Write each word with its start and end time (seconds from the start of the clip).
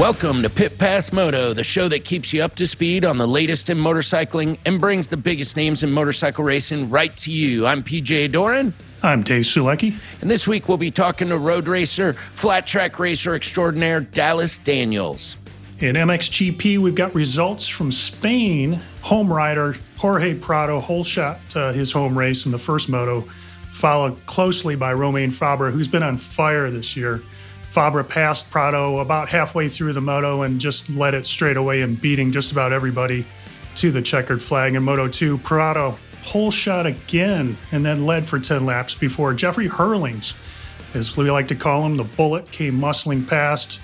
Welcome 0.00 0.42
to 0.44 0.48
Pit 0.48 0.78
Pass 0.78 1.12
Moto, 1.12 1.52
the 1.52 1.62
show 1.62 1.86
that 1.88 2.06
keeps 2.06 2.32
you 2.32 2.42
up 2.42 2.54
to 2.54 2.66
speed 2.66 3.04
on 3.04 3.18
the 3.18 3.28
latest 3.28 3.68
in 3.68 3.76
motorcycling 3.76 4.56
and 4.64 4.80
brings 4.80 5.08
the 5.08 5.18
biggest 5.18 5.58
names 5.58 5.82
in 5.82 5.92
motorcycle 5.92 6.42
racing 6.42 6.88
right 6.88 7.14
to 7.18 7.30
you. 7.30 7.66
I'm 7.66 7.82
PJ 7.82 8.32
Doran. 8.32 8.72
I'm 9.02 9.22
Dave 9.22 9.44
Sulecki. 9.44 9.94
And 10.22 10.30
this 10.30 10.48
week 10.48 10.68
we'll 10.68 10.78
be 10.78 10.90
talking 10.90 11.28
to 11.28 11.36
road 11.36 11.68
racer, 11.68 12.14
flat 12.14 12.66
track 12.66 12.98
racer 12.98 13.34
extraordinaire 13.34 14.00
Dallas 14.00 14.56
Daniels. 14.56 15.36
In 15.80 15.96
MXGP, 15.96 16.78
we've 16.78 16.94
got 16.94 17.14
results 17.14 17.68
from 17.68 17.92
Spain. 17.92 18.80
Home 19.02 19.30
rider 19.30 19.74
Jorge 19.98 20.34
Prado 20.34 20.80
hole 20.80 21.04
shot 21.04 21.40
uh, 21.54 21.74
his 21.74 21.92
home 21.92 22.16
race 22.16 22.46
in 22.46 22.52
the 22.52 22.58
first 22.58 22.88
moto, 22.88 23.28
followed 23.70 24.24
closely 24.24 24.76
by 24.76 24.94
Romain 24.94 25.30
Febvre, 25.30 25.70
who's 25.70 25.88
been 25.88 26.02
on 26.02 26.16
fire 26.16 26.70
this 26.70 26.96
year. 26.96 27.20
Febvre 27.72 28.08
passed 28.08 28.50
Prado 28.50 28.98
about 28.98 29.28
halfway 29.28 29.68
through 29.68 29.92
the 29.92 30.00
moto 30.00 30.42
and 30.42 30.60
just 30.60 30.90
led 30.90 31.14
it 31.14 31.26
straight 31.26 31.56
away 31.56 31.82
and 31.82 32.00
beating 32.00 32.32
just 32.32 32.50
about 32.50 32.72
everybody 32.72 33.24
to 33.76 33.92
the 33.92 34.02
checkered 34.02 34.42
flag. 34.42 34.74
In 34.74 34.82
Moto 34.82 35.06
2, 35.06 35.38
Prado 35.38 35.96
hole 36.24 36.50
shot 36.50 36.86
again 36.86 37.56
and 37.72 37.84
then 37.84 38.06
led 38.06 38.26
for 38.26 38.38
10 38.38 38.66
laps 38.66 38.94
before 38.94 39.32
Jeffrey 39.32 39.68
Herlings, 39.68 40.34
as 40.94 41.16
we 41.16 41.30
like 41.30 41.48
to 41.48 41.54
call 41.54 41.86
him, 41.86 41.96
the 41.96 42.04
bullet 42.04 42.50
came 42.50 42.78
muscling 42.78 43.26
past. 43.26 43.80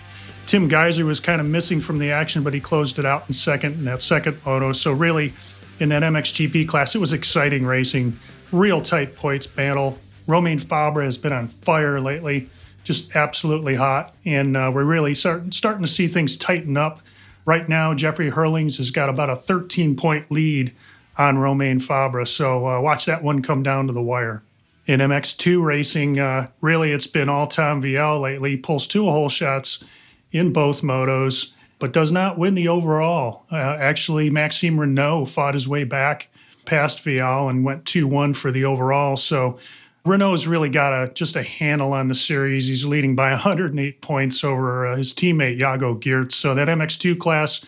Tim 0.47 0.69
Gajser 0.69 1.05
was 1.05 1.21
kind 1.21 1.41
of 1.41 1.47
missing 1.47 1.81
from 1.81 1.99
the 1.99 2.11
action, 2.11 2.43
but 2.43 2.53
he 2.53 2.61
closed 2.61 2.99
it 2.99 3.07
out 3.07 3.25
in 3.29 3.35
second 3.35 3.75
in 3.75 3.85
that 3.85 4.03
second 4.03 4.39
moto. 4.45 4.73
So, 4.73 4.93
really, 4.93 5.33
in 5.79 5.91
that 5.91 6.03
MXGP 6.03 6.67
class, 6.69 6.95
it 6.95 6.99
was 6.99 7.13
exciting 7.13 7.65
racing, 7.65 8.19
real 8.51 8.81
tight 8.81 9.15
points 9.15 9.47
battle. 9.47 9.99
Romain 10.27 10.59
Febvre 10.59 11.05
has 11.05 11.17
been 11.17 11.33
on 11.33 11.47
fire 11.47 12.01
lately 12.01 12.49
just 12.87 13.17
absolutely 13.17 13.75
hot. 13.75 14.15
And 14.25 14.57
uh, 14.57 14.71
we're 14.73 14.85
really 14.85 15.13
start, 15.13 15.53
starting 15.53 15.83
to 15.83 15.91
see 15.91 16.07
things 16.07 16.37
tighten 16.37 16.77
up. 16.77 17.01
Right 17.45 17.69
now, 17.69 17.95
Jeffrey 17.95 18.31
Herlings 18.31 18.77
has 18.77 18.93
got 18.93 19.09
about 19.09 19.29
a 19.29 19.35
13 19.35 19.97
point 19.97 20.31
lead 20.31 20.73
on 21.19 21.37
Romain 21.39 21.81
Febvre. 21.81 22.29
So 22.29 22.69
uh, 22.69 22.81
watch 22.81 23.05
that 23.07 23.25
one 23.25 23.43
come 23.43 23.65
down 23.65 23.89
to 23.89 23.93
the 23.93 24.03
wire. 24.03 24.43
In 24.87 25.01
MX2 25.01 25.65
racing, 25.65 26.21
uh, 26.21 26.47
really 26.61 26.93
it's 26.93 27.09
been 27.09 27.29
all 27.29 27.49
Tom 27.49 27.83
Vialle 27.83 28.23
lately. 28.23 28.57
Pulls 28.57 28.87
two 28.87 29.05
hole 29.05 29.29
shots 29.29 29.83
in 30.31 30.53
both 30.53 30.83
motos, 30.83 31.55
but 31.81 31.93
does 31.93 32.13
not 32.13 32.39
win 32.39 32.55
the 32.55 32.69
overall. 32.69 33.47
Uh, 33.51 33.57
actually, 33.57 34.31
Maxime 34.31 34.77
Renaux 34.77 35.29
fought 35.29 35.55
his 35.55 35.67
way 35.67 35.83
back 35.83 36.29
past 36.67 37.05
Vialle 37.05 37.51
and 37.51 37.65
went 37.65 37.85
2 37.85 38.07
1 38.07 38.35
for 38.35 38.53
the 38.53 38.65
overall. 38.65 39.17
So 39.17 39.59
Renaux's 40.07 40.47
really 40.47 40.69
got 40.69 40.93
a 40.93 41.13
just 41.13 41.37
a 41.37 41.43
handle 41.43 41.93
on 41.93 42.09
the 42.09 42.15
series. 42.15 42.67
He's 42.67 42.85
leading 42.85 43.15
by 43.15 43.31
108 43.33 44.01
points 44.01 44.45
over 44.45 44.87
uh, 44.87 44.97
his 44.97 45.13
teammate 45.13 45.59
Jago 45.59 45.95
Geerts. 45.97 46.33
So 46.33 46.55
that 46.55 46.69
MX2 46.69 47.19
class, 47.19 47.65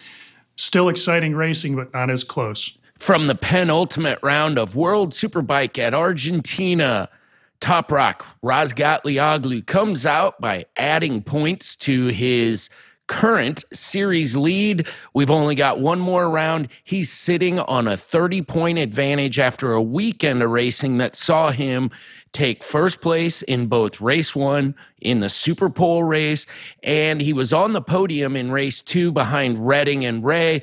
still 0.56 0.88
exciting 0.88 1.34
racing, 1.34 1.76
but 1.76 1.92
not 1.92 2.10
as 2.10 2.24
close. 2.24 2.76
From 2.98 3.28
the 3.28 3.34
penultimate 3.34 4.18
round 4.22 4.58
of 4.58 4.74
World 4.74 5.12
Superbike 5.12 5.78
at 5.78 5.94
Argentina, 5.94 7.08
Toprak 7.60 8.24
Razgatlioglu 8.42 9.66
comes 9.66 10.06
out 10.06 10.40
by 10.40 10.66
adding 10.76 11.22
points 11.22 11.76
to 11.76 12.06
his 12.06 12.68
current 13.08 13.64
series 13.72 14.36
lead. 14.36 14.86
We've 15.12 15.30
only 15.30 15.56
got 15.56 15.80
one 15.80 15.98
more 15.98 16.30
round. 16.30 16.68
He's 16.84 17.10
sitting 17.10 17.58
on 17.58 17.88
a 17.88 17.96
30 17.96 18.42
point 18.42 18.78
advantage 18.78 19.38
after 19.38 19.72
a 19.72 19.82
weekend 19.82 20.42
of 20.42 20.50
racing 20.50 20.98
that 20.98 21.16
saw 21.16 21.50
him 21.50 21.90
take 22.32 22.62
first 22.62 23.00
place 23.00 23.42
in 23.42 23.66
both 23.66 24.00
race 24.00 24.36
one 24.36 24.74
in 25.00 25.20
the 25.20 25.28
Super 25.28 25.68
Pole 25.68 26.04
race, 26.04 26.46
and 26.82 27.20
he 27.20 27.32
was 27.32 27.52
on 27.52 27.72
the 27.72 27.82
podium 27.82 28.36
in 28.36 28.52
race 28.52 28.80
two 28.80 29.10
behind 29.10 29.66
Redding 29.66 30.04
and 30.04 30.24
Rea. 30.24 30.62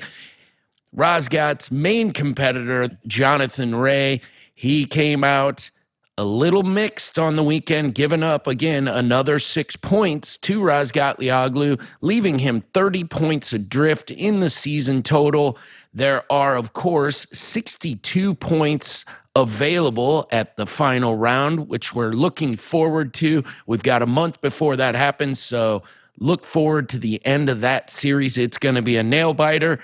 Razgat's 0.96 1.70
main 1.70 2.12
competitor, 2.12 2.88
Jonathan 3.06 3.74
Rea, 3.74 4.20
he 4.54 4.86
came 4.86 5.22
out 5.22 5.70
a 6.18 6.24
little 6.24 6.62
mixed 6.62 7.18
on 7.18 7.36
the 7.36 7.42
weekend, 7.42 7.94
giving 7.94 8.22
up 8.22 8.46
again 8.46 8.88
another 8.88 9.38
six 9.38 9.76
points 9.76 10.38
to 10.38 10.60
Razgatlioglu, 10.62 11.82
leaving 12.00 12.38
him 12.38 12.62
30 12.62 13.04
points 13.04 13.52
adrift 13.52 14.10
in 14.10 14.40
the 14.40 14.48
season 14.48 15.02
total. 15.02 15.58
There 15.92 16.30
are, 16.32 16.56
of 16.56 16.72
course, 16.72 17.26
62 17.32 18.34
points 18.34 19.04
available 19.34 20.26
at 20.32 20.56
the 20.56 20.66
final 20.66 21.16
round, 21.16 21.68
which 21.68 21.94
we're 21.94 22.12
looking 22.12 22.56
forward 22.56 23.12
to. 23.14 23.44
We've 23.66 23.82
got 23.82 24.00
a 24.00 24.06
month 24.06 24.40
before 24.40 24.76
that 24.76 24.94
happens, 24.94 25.38
so 25.38 25.82
look 26.18 26.46
forward 26.46 26.88
to 26.90 26.98
the 26.98 27.24
end 27.26 27.50
of 27.50 27.60
that 27.60 27.90
series. 27.90 28.38
It's 28.38 28.56
going 28.56 28.76
to 28.76 28.82
be 28.82 28.96
a 28.96 29.02
nail 29.02 29.34
biter. 29.34 29.80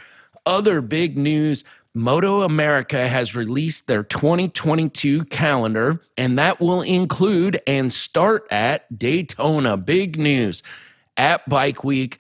Other 0.46 0.80
big 0.80 1.18
news 1.18 1.62
Moto 1.94 2.40
America 2.40 3.06
has 3.06 3.36
released 3.36 3.86
their 3.86 4.02
2022 4.02 5.26
calendar, 5.26 6.00
and 6.16 6.38
that 6.38 6.58
will 6.58 6.80
include 6.80 7.60
and 7.66 7.92
start 7.92 8.46
at 8.50 8.98
Daytona. 8.98 9.76
Big 9.76 10.18
news 10.18 10.62
at 11.18 11.46
Bike 11.50 11.84
Week. 11.84 12.18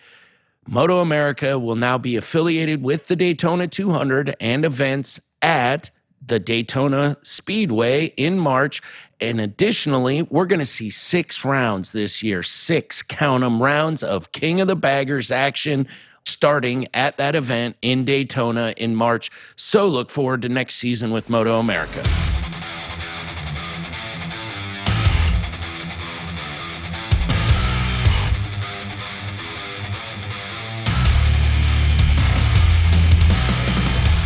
Moto 0.68 0.98
America 1.00 1.58
will 1.58 1.74
now 1.74 1.96
be 1.96 2.16
affiliated 2.16 2.82
with 2.82 3.08
the 3.08 3.16
Daytona 3.16 3.66
200 3.66 4.36
and 4.40 4.66
events 4.66 5.18
at 5.40 5.90
the 6.24 6.38
Daytona 6.38 7.16
Speedway 7.22 8.06
in 8.18 8.38
March. 8.38 8.82
And 9.20 9.40
additionally, 9.40 10.22
we're 10.30 10.46
going 10.46 10.60
to 10.60 10.66
see 10.66 10.90
six 10.90 11.46
rounds 11.46 11.92
this 11.92 12.22
year, 12.22 12.42
six 12.42 13.02
count 13.02 13.40
them 13.40 13.62
rounds 13.62 14.02
of 14.02 14.32
King 14.32 14.60
of 14.60 14.68
the 14.68 14.76
Baggers 14.76 15.30
action 15.30 15.88
starting 16.24 16.88
at 16.94 17.16
that 17.16 17.34
event 17.34 17.76
in 17.82 18.04
Daytona 18.04 18.74
in 18.76 18.94
March. 18.94 19.30
So 19.56 19.86
look 19.86 20.10
forward 20.10 20.42
to 20.42 20.48
next 20.48 20.76
season 20.76 21.12
with 21.12 21.28
Moto 21.30 21.58
America. 21.58 22.02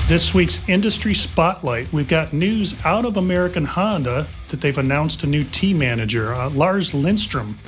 This 0.08 0.32
week's 0.32 0.68
industry 0.68 1.14
spotlight, 1.14 1.92
we've 1.92 2.06
got 2.06 2.32
news 2.32 2.76
out 2.84 3.04
of 3.04 3.16
American 3.16 3.64
Honda 3.64 4.28
that 4.50 4.60
they've 4.60 4.78
announced 4.78 5.24
a 5.24 5.26
new 5.26 5.42
team 5.42 5.78
manager. 5.78 6.32
Uh, 6.32 6.48
Lars 6.50 6.94
Lindstrom 6.94 7.58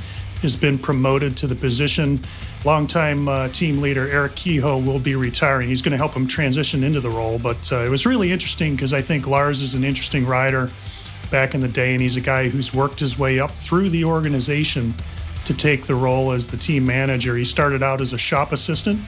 has 0.42 0.54
been 0.54 0.78
promoted 0.78 1.36
to 1.38 1.48
the 1.48 1.56
position 1.56 2.20
longtime 2.68 3.26
uh, 3.28 3.48
team 3.48 3.80
leader 3.80 4.10
Eric 4.10 4.34
Kehoe 4.34 4.76
will 4.76 4.98
be 4.98 5.14
retiring. 5.14 5.70
He's 5.70 5.81
going 5.81 5.93
to 5.93 5.96
help 5.96 6.12
him 6.12 6.28
transition 6.28 6.84
into 6.84 7.00
the 7.00 7.08
role. 7.08 7.38
But 7.38 7.72
uh, 7.72 7.76
it 7.76 7.88
was 7.88 8.04
really 8.04 8.31
interesting 8.31 8.76
because 8.76 8.93
I 8.93 9.00
think 9.00 9.26
Lars 9.26 9.62
is 9.62 9.75
an 9.75 9.84
interesting 9.84 10.26
rider 10.26 10.70
back 11.31 11.54
in 11.54 11.62
the 11.62 11.69
day, 11.69 11.93
and 11.93 12.00
he's 12.02 12.19
a 12.19 12.20
guy 12.20 12.50
who's 12.50 12.75
worked 12.75 13.00
his 13.00 13.19
way 13.19 13.40
up 13.40 13.52
through 13.52 13.88
the 13.88 14.04
organization 14.04 14.93
to 15.46 15.54
take 15.54 15.87
the 15.87 15.94
role 15.94 16.31
as 16.31 16.46
the 16.46 16.58
team 16.58 16.84
manager. 16.84 17.38
He 17.38 17.44
started 17.44 17.82
out 17.82 18.02
as 18.02 18.12
a 18.12 18.19
shop 18.19 18.52
assistant, 18.52 19.00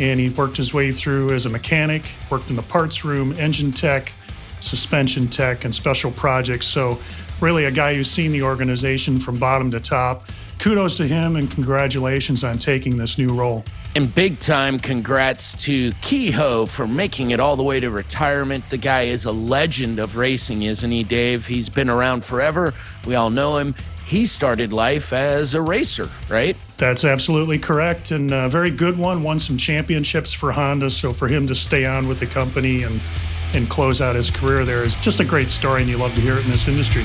and 0.00 0.18
he 0.18 0.30
worked 0.30 0.56
his 0.56 0.74
way 0.74 0.90
through 0.90 1.32
as 1.32 1.46
a 1.46 1.48
mechanic, 1.48 2.10
worked 2.30 2.50
in 2.50 2.56
the 2.56 2.62
parts 2.62 3.04
room, 3.04 3.32
engine 3.38 3.70
tech, 3.70 4.12
suspension 4.58 5.28
tech, 5.28 5.64
and 5.64 5.72
special 5.72 6.10
projects. 6.10 6.66
So, 6.66 6.98
really, 7.40 7.66
a 7.66 7.70
guy 7.70 7.94
who's 7.94 8.10
seen 8.10 8.32
the 8.32 8.42
organization 8.42 9.20
from 9.20 9.38
bottom 9.38 9.70
to 9.70 9.78
top 9.78 10.24
kudos 10.58 10.96
to 10.96 11.06
him 11.06 11.36
and 11.36 11.50
congratulations 11.50 12.44
on 12.44 12.58
taking 12.58 12.96
this 12.96 13.18
new 13.18 13.28
role. 13.28 13.64
And 13.94 14.14
big 14.14 14.38
time 14.38 14.78
congrats 14.78 15.60
to 15.64 15.92
Kehoe 16.02 16.66
for 16.66 16.86
making 16.86 17.30
it 17.30 17.40
all 17.40 17.56
the 17.56 17.62
way 17.62 17.80
to 17.80 17.90
retirement. 17.90 18.68
The 18.70 18.76
guy 18.76 19.04
is 19.04 19.24
a 19.24 19.32
legend 19.32 19.98
of 19.98 20.16
racing, 20.16 20.62
isn't 20.62 20.90
he, 20.90 21.02
Dave? 21.02 21.46
He's 21.46 21.68
been 21.68 21.88
around 21.88 22.24
forever. 22.24 22.74
We 23.06 23.14
all 23.14 23.30
know 23.30 23.56
him. 23.56 23.74
he 24.06 24.26
started 24.26 24.72
life 24.72 25.12
as 25.12 25.54
a 25.54 25.60
racer, 25.60 26.08
right? 26.28 26.56
That's 26.76 27.04
absolutely 27.04 27.58
correct. 27.58 28.10
And 28.10 28.30
a 28.30 28.48
very 28.48 28.70
good 28.70 28.96
one. 28.96 29.22
Won 29.22 29.38
some 29.38 29.58
championships 29.58 30.32
for 30.32 30.52
Honda. 30.52 30.90
So 30.90 31.12
for 31.12 31.28
him 31.28 31.46
to 31.46 31.54
stay 31.54 31.84
on 31.84 32.08
with 32.08 32.20
the 32.20 32.26
company 32.26 32.84
and, 32.84 33.00
and 33.54 33.68
close 33.68 34.00
out 34.00 34.16
his 34.16 34.30
career 34.30 34.64
there 34.64 34.82
is 34.84 34.96
just 34.96 35.20
a 35.20 35.24
great 35.24 35.48
story. 35.48 35.80
And 35.80 35.90
you 35.90 35.96
love 35.96 36.14
to 36.14 36.20
hear 36.20 36.36
it 36.36 36.44
in 36.44 36.50
this 36.52 36.68
industry. 36.68 37.04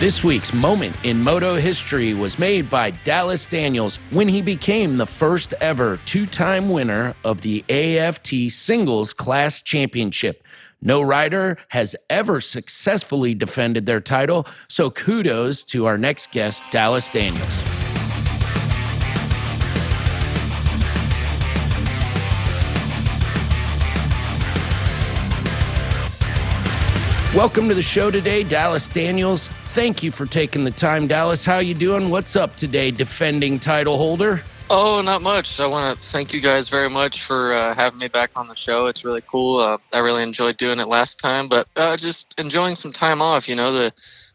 This 0.00 0.24
week's 0.24 0.54
moment 0.54 0.96
in 1.04 1.22
moto 1.22 1.56
history 1.56 2.14
was 2.14 2.38
made 2.38 2.70
by 2.70 2.92
Dallas 3.04 3.44
Daniels 3.44 3.98
when 4.08 4.28
he 4.28 4.40
became 4.40 4.96
the 4.96 5.04
first 5.04 5.52
ever 5.60 6.00
two 6.06 6.24
time 6.24 6.70
winner 6.70 7.14
of 7.22 7.42
the 7.42 7.62
AFT 7.68 8.50
Singles 8.50 9.12
Class 9.12 9.60
Championship. 9.60 10.42
No 10.80 11.02
rider 11.02 11.58
has 11.68 11.94
ever 12.08 12.40
successfully 12.40 13.34
defended 13.34 13.84
their 13.84 14.00
title, 14.00 14.46
so 14.68 14.90
kudos 14.90 15.64
to 15.64 15.84
our 15.84 15.98
next 15.98 16.30
guest, 16.30 16.62
Dallas 16.70 17.10
Daniels. 17.10 17.62
Welcome 27.34 27.68
to 27.68 27.76
the 27.76 27.82
show 27.82 28.10
today, 28.10 28.42
Dallas 28.42 28.88
Daniels. 28.88 29.46
Thank 29.66 30.02
you 30.02 30.10
for 30.10 30.26
taking 30.26 30.64
the 30.64 30.72
time, 30.72 31.06
Dallas. 31.06 31.44
How 31.44 31.58
you 31.60 31.74
doing? 31.74 32.10
What's 32.10 32.34
up 32.34 32.56
today, 32.56 32.90
defending 32.90 33.60
title 33.60 33.98
holder? 33.98 34.42
Oh, 34.68 35.00
not 35.00 35.22
much. 35.22 35.60
I 35.60 35.68
want 35.68 35.96
to 35.96 36.08
thank 36.08 36.34
you 36.34 36.40
guys 36.40 36.68
very 36.68 36.90
much 36.90 37.22
for 37.22 37.52
uh, 37.52 37.72
having 37.72 38.00
me 38.00 38.08
back 38.08 38.32
on 38.34 38.48
the 38.48 38.56
show. 38.56 38.86
It's 38.86 39.04
really 39.04 39.22
cool. 39.30 39.58
Uh, 39.58 39.78
I 39.92 40.00
really 40.00 40.24
enjoyed 40.24 40.56
doing 40.56 40.80
it 40.80 40.88
last 40.88 41.20
time, 41.20 41.48
but 41.48 41.68
uh, 41.76 41.96
just 41.96 42.34
enjoying 42.36 42.74
some 42.74 42.90
time 42.90 43.22
off. 43.22 43.48
You 43.48 43.54
know, 43.54 43.72
the 43.72 43.92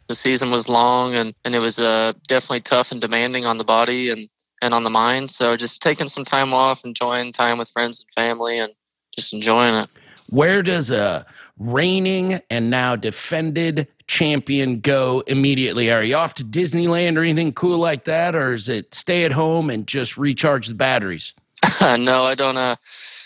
the 0.08 0.16
season 0.16 0.50
was 0.50 0.70
long 0.70 1.16
and 1.16 1.36
and 1.44 1.54
it 1.54 1.60
was 1.60 1.78
uh, 1.78 2.14
definitely 2.30 2.62
tough 2.62 2.94
and 2.94 3.02
demanding 3.02 3.46
on 3.46 3.58
the 3.58 3.66
body 3.66 4.10
and 4.10 4.30
and 4.62 4.74
on 4.74 4.86
the 4.86 4.90
mind. 4.90 5.32
So 5.32 5.58
just 5.58 5.82
taking 5.82 6.08
some 6.08 6.24
time 6.24 6.54
off, 6.54 6.86
enjoying 6.86 7.34
time 7.34 7.58
with 7.58 7.70
friends 7.72 8.00
and 8.00 8.26
family, 8.26 8.58
and 8.58 8.72
just 9.16 9.34
enjoying 9.34 9.76
it. 9.76 9.90
Where 10.30 10.64
does 10.64 10.90
a 10.92 11.26
reigning 11.58 12.42
and 12.50 12.70
now 12.70 12.96
defended 12.96 13.88
champion 14.08 14.80
go 14.80 15.24
immediately? 15.28 15.92
Are 15.92 16.04
you 16.04 16.16
off 16.16 16.34
to 16.36 16.44
Disneyland 16.44 17.18
or 17.18 17.22
anything 17.22 17.54
cool 17.54 17.78
like 17.78 18.06
that, 18.06 18.36
or 18.36 18.54
is 18.54 18.68
it 18.68 18.94
stay 18.94 19.24
at 19.24 19.32
home 19.32 19.70
and 19.70 19.88
just 19.88 20.18
recharge 20.18 20.68
the 20.68 20.74
batteries? 20.74 21.34
no, 21.82 22.24
I 22.24 22.36
don't. 22.36 22.58
Uh, 22.58 22.76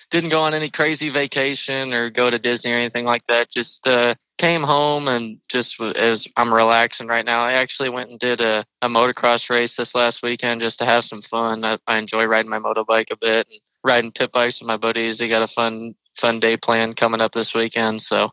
didn't 0.10 0.32
go 0.32 0.42
on 0.42 0.54
any 0.54 0.70
crazy 0.70 1.10
vacation 1.10 1.94
or 1.94 2.10
go 2.10 2.30
to 2.30 2.40
Disney 2.40 2.74
or 2.74 2.78
anything 2.78 3.06
like 3.06 3.26
that. 3.28 3.50
Just 3.50 3.88
uh, 3.88 4.16
came 4.38 4.64
home 4.64 5.08
and 5.08 5.38
just 5.48 5.80
as 5.80 6.28
I'm 6.36 6.54
relaxing 6.54 7.08
right 7.08 7.26
now. 7.26 7.42
I 7.42 7.54
actually 7.54 7.90
went 7.90 8.10
and 8.10 8.20
did 8.20 8.42
a, 8.42 8.66
a 8.82 8.90
motocross 8.90 9.50
race 9.50 9.76
this 9.76 9.94
last 9.94 10.24
weekend 10.24 10.62
just 10.62 10.80
to 10.80 10.86
have 10.86 11.06
some 11.06 11.22
fun. 11.22 11.64
I, 11.64 11.78
I 11.86 11.98
enjoy 11.98 12.26
riding 12.26 12.50
my 12.50 12.60
motorbike 12.60 13.12
a 13.12 13.18
bit 13.18 13.48
and 13.48 13.60
riding 13.84 14.12
pit 14.12 14.32
bikes 14.32 14.60
with 14.60 14.68
my 14.68 14.78
buddies. 14.78 15.18
They 15.18 15.30
got 15.30 15.42
a 15.42 15.48
fun 15.48 15.96
fun 16.18 16.40
day 16.40 16.58
planned 16.58 16.98
coming 16.98 17.22
up 17.22 17.32
this 17.32 17.54
weekend. 17.56 18.02
So 18.02 18.30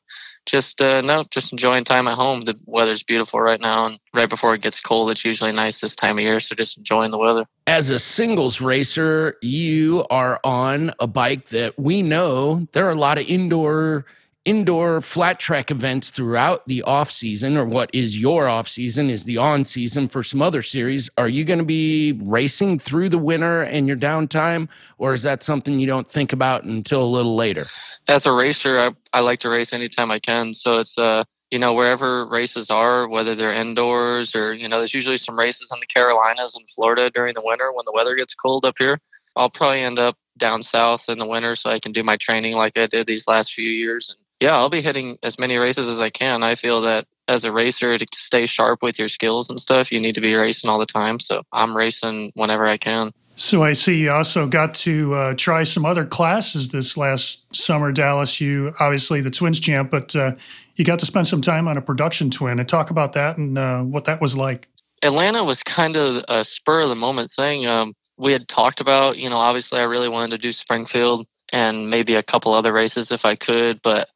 just 0.47 0.81
uh, 0.81 1.01
no, 1.03 1.25
just 1.31 1.53
enjoying 1.53 1.85
time 1.85 2.09
at 2.09 2.15
home. 2.15 2.43
The 2.43 2.59
weather's 2.67 3.03
beautiful 3.03 3.41
right 3.41 3.61
now, 3.61 3.87
and 3.87 3.99
right 4.15 4.31
before 4.31 4.55
it 4.55 4.63
gets 4.63 4.81
cold, 4.81 5.11
it's 5.11 5.25
usually 5.25 5.53
nice 5.53 5.81
this 5.81 5.97
time 5.97 6.19
of 6.19 6.23
year. 6.23 6.41
So 6.41 6.55
just 6.55 6.79
enjoying 6.79 7.11
the 7.11 7.19
weather. 7.19 7.47
As 7.67 7.91
a 7.91 7.99
singles 7.99 8.61
racer, 8.61 9.37
you 9.43 10.07
are 10.09 10.41
on 10.45 10.93
a 11.01 11.07
bike 11.07 11.49
that 11.49 11.79
we 11.79 12.01
know 12.01 12.69
there 12.73 12.87
are 12.87 12.93
a 12.93 12.97
lot 12.97 13.19
of 13.19 13.29
indoor 13.29 14.07
indoor 14.47 15.01
flat 15.01 15.41
track 15.41 15.71
events 15.71 16.11
throughout 16.11 16.67
the 16.69 16.81
off 16.83 17.11
season 17.11 17.57
or 17.57 17.67
what 17.67 17.91
is 17.93 18.19
your 18.19 18.49
off 18.49 18.69
season 18.69 19.11
is 19.11 19.25
the 19.25 19.37
on 19.37 19.65
season 19.65 20.07
for 20.07 20.23
some 20.23 20.41
other 20.41 20.63
series. 20.63 21.11
Are 21.19 21.29
you 21.29 21.45
going 21.45 21.59
to 21.59 21.65
be 21.65 22.19
racing 22.23 22.79
through 22.79 23.09
the 23.09 23.19
winter 23.19 23.63
and 23.63 23.89
your 23.89 23.97
downtime 23.97 24.69
or 24.99 25.15
is 25.15 25.25
that 25.25 25.43
something 25.43 25.81
you 25.81 25.87
don't 25.87 26.07
think 26.07 26.33
about 26.33 26.63
until 26.63 27.03
a 27.03 27.05
little 27.05 27.35
later? 27.35 27.67
As 28.09 28.25
a 28.25 28.33
racer 28.33 28.79
i, 28.79 28.91
I 29.13 29.21
like 29.21 29.41
to 29.41 29.49
race 29.49 29.73
anytime 29.73 30.13
i 30.13 30.21
can. 30.21 30.55
So 30.55 30.79
it's 30.79 30.97
uh 30.97 31.25
you 31.51 31.59
know 31.59 31.75
wherever 31.75 32.27
races 32.27 32.71
are 32.71 33.09
whether 33.09 33.35
they're 33.35 33.53
indoors 33.53 34.35
or 34.35 34.55
you 34.55 34.69
know 34.69 34.79
there's 34.79 34.95
usually 34.95 35.17
some 35.17 35.39
races 35.39 35.71
in 35.73 35.81
the 35.81 35.87
carolinas 35.87 36.57
and 36.57 36.69
florida 36.71 37.11
during 37.11 37.35
the 37.35 37.43
winter 37.45 37.73
when 37.73 37.85
the 37.85 37.93
weather 37.93 38.15
gets 38.15 38.35
cold 38.35 38.65
up 38.65 38.77
here. 38.79 39.01
I'll 39.35 39.51
probably 39.51 39.81
end 39.81 39.99
up 39.99 40.17
down 40.39 40.63
south 40.63 41.09
in 41.09 41.19
the 41.19 41.27
winter 41.27 41.57
so 41.57 41.71
i 41.71 41.81
can 41.81 41.93
do 41.93 42.03
my 42.03 42.17
training 42.17 42.55
like 42.55 42.77
i 42.79 42.87
did 42.87 43.07
these 43.07 43.27
last 43.27 43.53
few 43.53 43.69
years 43.69 44.09
and 44.09 44.26
yeah, 44.41 44.55
I'll 44.55 44.71
be 44.71 44.83
hitting 44.83 45.19
as 45.23 45.39
many 45.39 45.57
races 45.57 45.89
as 45.89 46.01
I 46.01 46.11
can. 46.11 46.43
I 46.43 46.55
feel 46.55 46.81
that 46.83 47.07
as 47.29 47.45
a 47.45 47.53
racer 47.53 47.99
to 47.99 48.07
stay 48.15 48.47
sharp 48.47 48.83
with 48.83 48.99
your 48.99 49.09
skills 49.09 49.51
and 49.51 49.61
stuff, 49.61 49.91
you 49.91 50.01
need 50.01 50.15
to 50.15 50.21
be 50.21 50.35
racing 50.35 50.71
all 50.71 50.79
the 50.79 50.87
time. 50.87 51.19
So 51.19 51.43
I'm 51.53 51.77
racing 51.77 52.33
whenever 52.35 52.67
I 52.67 52.77
can. 52.77 53.13
So 53.39 53.63
I 53.63 53.75
see 53.75 53.97
you 53.97 54.11
also 54.13 54.47
got 54.47 54.73
to 54.75 55.15
uh, 55.15 55.35
try 55.35 55.63
some 55.63 55.85
other 55.85 56.07
classes 56.07 56.71
this 56.71 56.97
last 56.97 57.55
summer, 57.55 57.93
Dallas. 57.93 58.41
You 58.41 58.75
obviously 58.81 59.21
the 59.21 59.31
twins 59.31 59.61
champ, 59.61 59.91
but 59.91 60.17
uh, 60.17 60.33
you 60.77 60.85
got 60.85 60.99
to 61.01 61.07
spend 61.07 61.27
some 61.27 61.43
time 61.43 61.69
on 61.69 61.77
a 61.77 61.83
production 61.83 62.31
twin 62.31 62.59
and 62.59 62.69
talk 62.69 62.91
about 62.91 63.13
that 63.13 63.37
and 63.37 63.59
uh, 63.59 63.83
what 63.83 64.05
that 64.07 64.23
was 64.23 64.37
like. 64.37 64.69
Atlanta 65.03 65.45
was 65.45 65.63
kind 65.63 65.97
of 65.97 66.25
a 66.29 66.45
spur 66.45 66.81
of 66.81 66.89
the 66.89 66.95
moment 66.95 67.31
thing. 67.31 67.67
Um, 67.67 67.95
we 68.17 68.33
had 68.33 68.49
talked 68.49 68.81
about, 68.81 69.19
you 69.19 69.29
know, 69.29 69.37
obviously 69.37 69.81
I 69.81 69.85
really 69.85 70.09
wanted 70.09 70.31
to 70.31 70.39
do 70.39 70.53
Springfield 70.53 71.27
and 71.53 71.91
maybe 71.91 72.15
a 72.15 72.23
couple 72.23 72.53
other 72.53 72.73
races 72.73 73.11
if 73.13 73.25
I 73.25 73.37
could, 73.37 73.81
but 73.83 74.09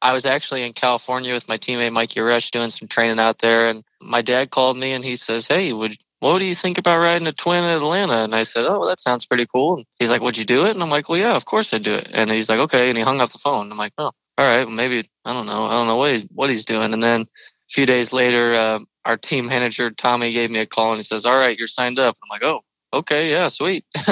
I 0.00 0.12
was 0.12 0.24
actually 0.24 0.64
in 0.64 0.72
California 0.74 1.34
with 1.34 1.48
my 1.48 1.58
teammate 1.58 1.92
Mikey 1.92 2.20
Rush 2.20 2.50
doing 2.50 2.70
some 2.70 2.88
training 2.88 3.18
out 3.18 3.38
there, 3.40 3.68
and 3.68 3.84
my 4.00 4.22
dad 4.22 4.50
called 4.50 4.76
me 4.76 4.92
and 4.92 5.04
he 5.04 5.16
says, 5.16 5.46
"Hey, 5.48 5.72
would 5.72 5.96
what 6.20 6.38
do 6.38 6.44
you 6.44 6.54
think 6.54 6.78
about 6.78 7.00
riding 7.00 7.26
a 7.26 7.32
twin 7.32 7.64
in 7.64 7.70
Atlanta?" 7.70 8.24
And 8.24 8.34
I 8.34 8.44
said, 8.44 8.64
"Oh, 8.66 8.86
that 8.86 9.00
sounds 9.00 9.26
pretty 9.26 9.46
cool." 9.46 9.76
And 9.78 9.86
he's 9.98 10.10
like, 10.10 10.22
"Would 10.22 10.38
you 10.38 10.44
do 10.44 10.66
it?" 10.66 10.70
And 10.70 10.82
I'm 10.82 10.90
like, 10.90 11.08
"Well, 11.08 11.18
yeah, 11.18 11.34
of 11.34 11.44
course 11.46 11.74
I'd 11.74 11.82
do 11.82 11.94
it." 11.94 12.08
And 12.12 12.30
he's 12.30 12.48
like, 12.48 12.60
"Okay," 12.60 12.88
and 12.88 12.96
he 12.98 13.02
hung 13.04 13.20
up 13.20 13.32
the 13.32 13.38
phone. 13.38 13.70
I'm 13.72 13.78
like, 13.78 13.92
"Oh, 13.98 14.12
all 14.38 14.46
right, 14.46 14.64
well, 14.64 14.74
maybe 14.74 15.08
I 15.24 15.32
don't 15.32 15.46
know, 15.46 15.64
I 15.64 15.72
don't 15.72 15.88
know 15.88 15.96
what 15.96 16.12
he, 16.14 16.28
what 16.32 16.50
he's 16.50 16.64
doing." 16.64 16.92
And 16.92 17.02
then 17.02 17.22
a 17.22 17.26
few 17.68 17.86
days 17.86 18.12
later, 18.12 18.54
uh, 18.54 18.80
our 19.04 19.16
team 19.16 19.46
manager 19.46 19.90
Tommy 19.90 20.32
gave 20.32 20.50
me 20.50 20.60
a 20.60 20.66
call 20.66 20.92
and 20.92 20.98
he 20.98 21.02
says, 21.04 21.26
"All 21.26 21.38
right, 21.38 21.58
you're 21.58 21.68
signed 21.68 21.98
up." 21.98 22.16
I'm 22.22 22.28
like, 22.30 22.44
"Oh, 22.44 22.60
okay, 22.92 23.30
yeah, 23.30 23.48
sweet." 23.48 23.84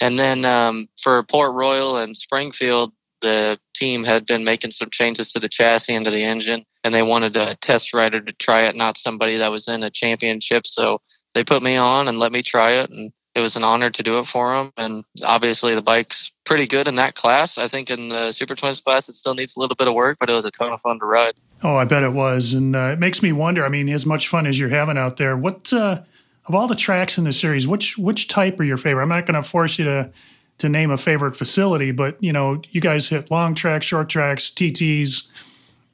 and 0.00 0.18
then 0.18 0.44
um, 0.44 0.88
for 1.00 1.22
Port 1.24 1.54
Royal 1.54 1.98
and 1.98 2.16
Springfield, 2.16 2.92
the 3.20 3.58
team 3.74 4.04
had 4.04 4.26
been 4.26 4.44
making 4.44 4.70
some 4.70 4.90
changes 4.90 5.30
to 5.30 5.40
the 5.40 5.48
chassis 5.48 5.94
and 5.94 6.04
to 6.04 6.10
the 6.10 6.24
engine, 6.24 6.64
and 6.84 6.94
they 6.94 7.02
wanted 7.02 7.36
a 7.36 7.56
test 7.56 7.94
rider 7.94 8.20
to 8.20 8.32
try 8.34 8.62
it, 8.62 8.76
not 8.76 8.98
somebody 8.98 9.36
that 9.38 9.50
was 9.50 9.66
in 9.66 9.82
a 9.82 9.90
championship. 9.90 10.66
So 10.66 11.00
they 11.32 11.42
put 11.42 11.62
me 11.62 11.76
on 11.76 12.06
and 12.08 12.18
let 12.18 12.32
me 12.32 12.42
try 12.42 12.72
it, 12.72 12.90
and 12.90 13.12
it 13.34 13.40
was 13.40 13.56
an 13.56 13.64
honor 13.64 13.90
to 13.90 14.02
do 14.02 14.18
it 14.18 14.26
for 14.26 14.52
them. 14.54 14.72
And 14.76 15.04
obviously, 15.22 15.74
the 15.74 15.82
bike's 15.82 16.30
pretty 16.44 16.66
good 16.66 16.86
in 16.86 16.96
that 16.96 17.14
class. 17.14 17.58
I 17.58 17.66
think 17.66 17.90
in 17.90 18.10
the 18.10 18.32
Super 18.32 18.54
Twins 18.54 18.80
class, 18.80 19.08
it 19.08 19.14
still 19.14 19.34
needs 19.34 19.56
a 19.56 19.60
little 19.60 19.76
bit 19.76 19.88
of 19.88 19.94
work, 19.94 20.18
but 20.20 20.30
it 20.30 20.34
was 20.34 20.44
a 20.44 20.50
ton 20.50 20.72
of 20.72 20.80
fun 20.80 20.98
to 21.00 21.06
ride. 21.06 21.34
Oh, 21.62 21.76
I 21.76 21.84
bet 21.84 22.02
it 22.02 22.12
was, 22.12 22.52
and 22.52 22.76
uh, 22.76 22.90
it 22.92 22.98
makes 22.98 23.22
me 23.22 23.32
wonder. 23.32 23.64
I 23.64 23.70
mean, 23.70 23.88
as 23.88 24.04
much 24.04 24.28
fun 24.28 24.46
as 24.46 24.58
you're 24.58 24.68
having 24.68 24.98
out 24.98 25.16
there, 25.16 25.36
what 25.36 25.72
uh, 25.72 26.02
of 26.46 26.54
all 26.54 26.66
the 26.66 26.74
tracks 26.74 27.18
in 27.18 27.24
the 27.24 27.32
series, 27.32 27.66
which 27.66 27.96
which 27.98 28.28
type 28.28 28.58
are 28.60 28.64
your 28.64 28.76
favorite? 28.76 29.02
I'm 29.02 29.08
not 29.08 29.26
going 29.26 29.40
to 29.40 29.48
force 29.48 29.78
you 29.78 29.84
to 29.86 30.10
to 30.58 30.68
name 30.68 30.90
a 30.90 30.96
favorite 30.96 31.34
facility, 31.34 31.90
but 31.90 32.22
you 32.22 32.32
know, 32.32 32.62
you 32.70 32.80
guys 32.80 33.08
hit 33.08 33.30
long 33.30 33.54
tracks, 33.54 33.86
short 33.86 34.08
tracks, 34.08 34.50
TTs. 34.50 35.26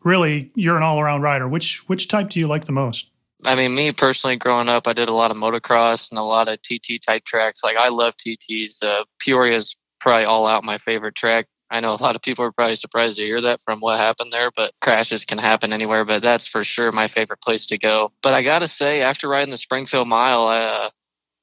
Really, 0.02 0.50
you're 0.54 0.76
an 0.76 0.82
all-around 0.82 1.22
rider. 1.22 1.48
Which 1.48 1.88
which 1.88 2.08
type 2.08 2.30
do 2.30 2.40
you 2.40 2.46
like 2.46 2.64
the 2.64 2.72
most? 2.72 3.10
I 3.44 3.54
mean, 3.54 3.74
me 3.74 3.92
personally, 3.92 4.36
growing 4.36 4.68
up, 4.68 4.86
I 4.86 4.92
did 4.92 5.08
a 5.08 5.14
lot 5.14 5.30
of 5.30 5.36
motocross 5.36 6.10
and 6.10 6.18
a 6.18 6.22
lot 6.22 6.48
of 6.48 6.60
TT 6.62 7.00
type 7.02 7.24
tracks. 7.24 7.64
Like 7.64 7.76
I 7.76 7.88
love 7.88 8.14
TTs. 8.16 8.82
Uh, 8.82 9.04
Peoria 9.18 9.56
is 9.56 9.76
probably 9.98 10.24
all 10.24 10.46
out 10.46 10.64
my 10.64 10.78
favorite 10.78 11.14
track. 11.14 11.46
I 11.70 11.80
know 11.80 11.94
a 11.94 12.02
lot 12.02 12.16
of 12.16 12.22
people 12.22 12.44
are 12.44 12.52
probably 12.52 12.74
surprised 12.74 13.16
to 13.18 13.22
hear 13.22 13.40
that 13.42 13.60
from 13.64 13.80
what 13.80 13.98
happened 13.98 14.32
there, 14.32 14.50
but 14.50 14.72
crashes 14.80 15.24
can 15.24 15.38
happen 15.38 15.72
anywhere. 15.72 16.04
But 16.04 16.22
that's 16.22 16.46
for 16.46 16.64
sure 16.64 16.90
my 16.90 17.06
favorite 17.06 17.40
place 17.40 17.66
to 17.66 17.78
go. 17.78 18.12
But 18.22 18.34
I 18.34 18.42
got 18.42 18.58
to 18.60 18.68
say, 18.68 19.02
after 19.02 19.28
riding 19.28 19.52
the 19.52 19.56
Springfield 19.56 20.08
Mile, 20.08 20.48
uh, 20.48 20.90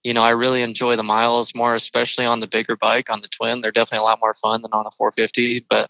you 0.04 0.14
know, 0.14 0.22
I 0.22 0.32
really 0.32 0.62
enjoy 0.62 0.96
the 0.96 1.04
miles 1.04 1.56
more, 1.56 1.76
especially 1.76 2.26
on 2.26 2.40
the 2.42 2.48
bigger 2.48 2.76
bike, 2.76 3.10
on 3.10 3.22
the 3.22 3.30
twin. 3.30 3.62
They're 3.62 3.72
definitely 3.72 4.04
a 4.06 4.10
lot 4.10 4.20
more 4.22 4.34
fun 4.34 4.62
than 4.62 4.72
on 4.74 4.86
a 4.86 4.92
450. 4.92 5.66
But 5.70 5.90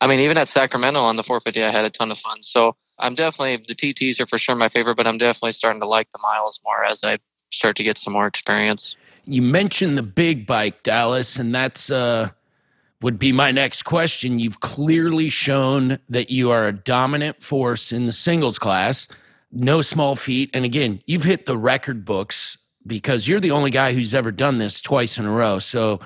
I 0.00 0.06
mean, 0.06 0.20
even 0.20 0.38
at 0.38 0.48
Sacramento 0.48 1.00
on 1.00 1.16
the 1.16 1.22
450, 1.22 1.64
I 1.64 1.70
had 1.70 1.84
a 1.84 1.90
ton 1.90 2.10
of 2.10 2.18
fun. 2.18 2.42
So 2.42 2.76
I'm 2.98 3.14
definitely, 3.14 3.64
the 3.66 3.74
TTs 3.74 4.20
are 4.20 4.26
for 4.26 4.38
sure 4.38 4.54
my 4.54 4.68
favorite, 4.68 4.96
but 4.96 5.06
I'm 5.06 5.18
definitely 5.18 5.52
starting 5.52 5.80
to 5.80 5.86
like 5.86 6.10
the 6.12 6.18
miles 6.22 6.60
more 6.64 6.84
as 6.84 7.04
I 7.04 7.18
start 7.50 7.76
to 7.76 7.82
get 7.82 7.98
some 7.98 8.12
more 8.12 8.26
experience. 8.26 8.96
You 9.24 9.42
mentioned 9.42 9.98
the 9.98 10.02
big 10.02 10.46
bike, 10.46 10.82
Dallas, 10.82 11.38
and 11.38 11.54
that's, 11.54 11.90
uh, 11.90 12.30
would 13.02 13.18
be 13.18 13.32
my 13.32 13.50
next 13.50 13.82
question. 13.82 14.38
You've 14.38 14.60
clearly 14.60 15.28
shown 15.28 15.98
that 16.08 16.30
you 16.30 16.50
are 16.50 16.66
a 16.66 16.72
dominant 16.72 17.42
force 17.42 17.92
in 17.92 18.06
the 18.06 18.12
singles 18.12 18.58
class, 18.58 19.06
no 19.52 19.82
small 19.82 20.16
feat. 20.16 20.50
And 20.52 20.64
again, 20.64 21.00
you've 21.06 21.24
hit 21.24 21.46
the 21.46 21.56
record 21.56 22.04
books 22.04 22.58
because 22.86 23.28
you're 23.28 23.40
the 23.40 23.50
only 23.50 23.70
guy 23.70 23.92
who's 23.92 24.14
ever 24.14 24.32
done 24.32 24.58
this 24.58 24.80
twice 24.80 25.18
in 25.18 25.26
a 25.26 25.32
row. 25.32 25.58
So, 25.58 26.00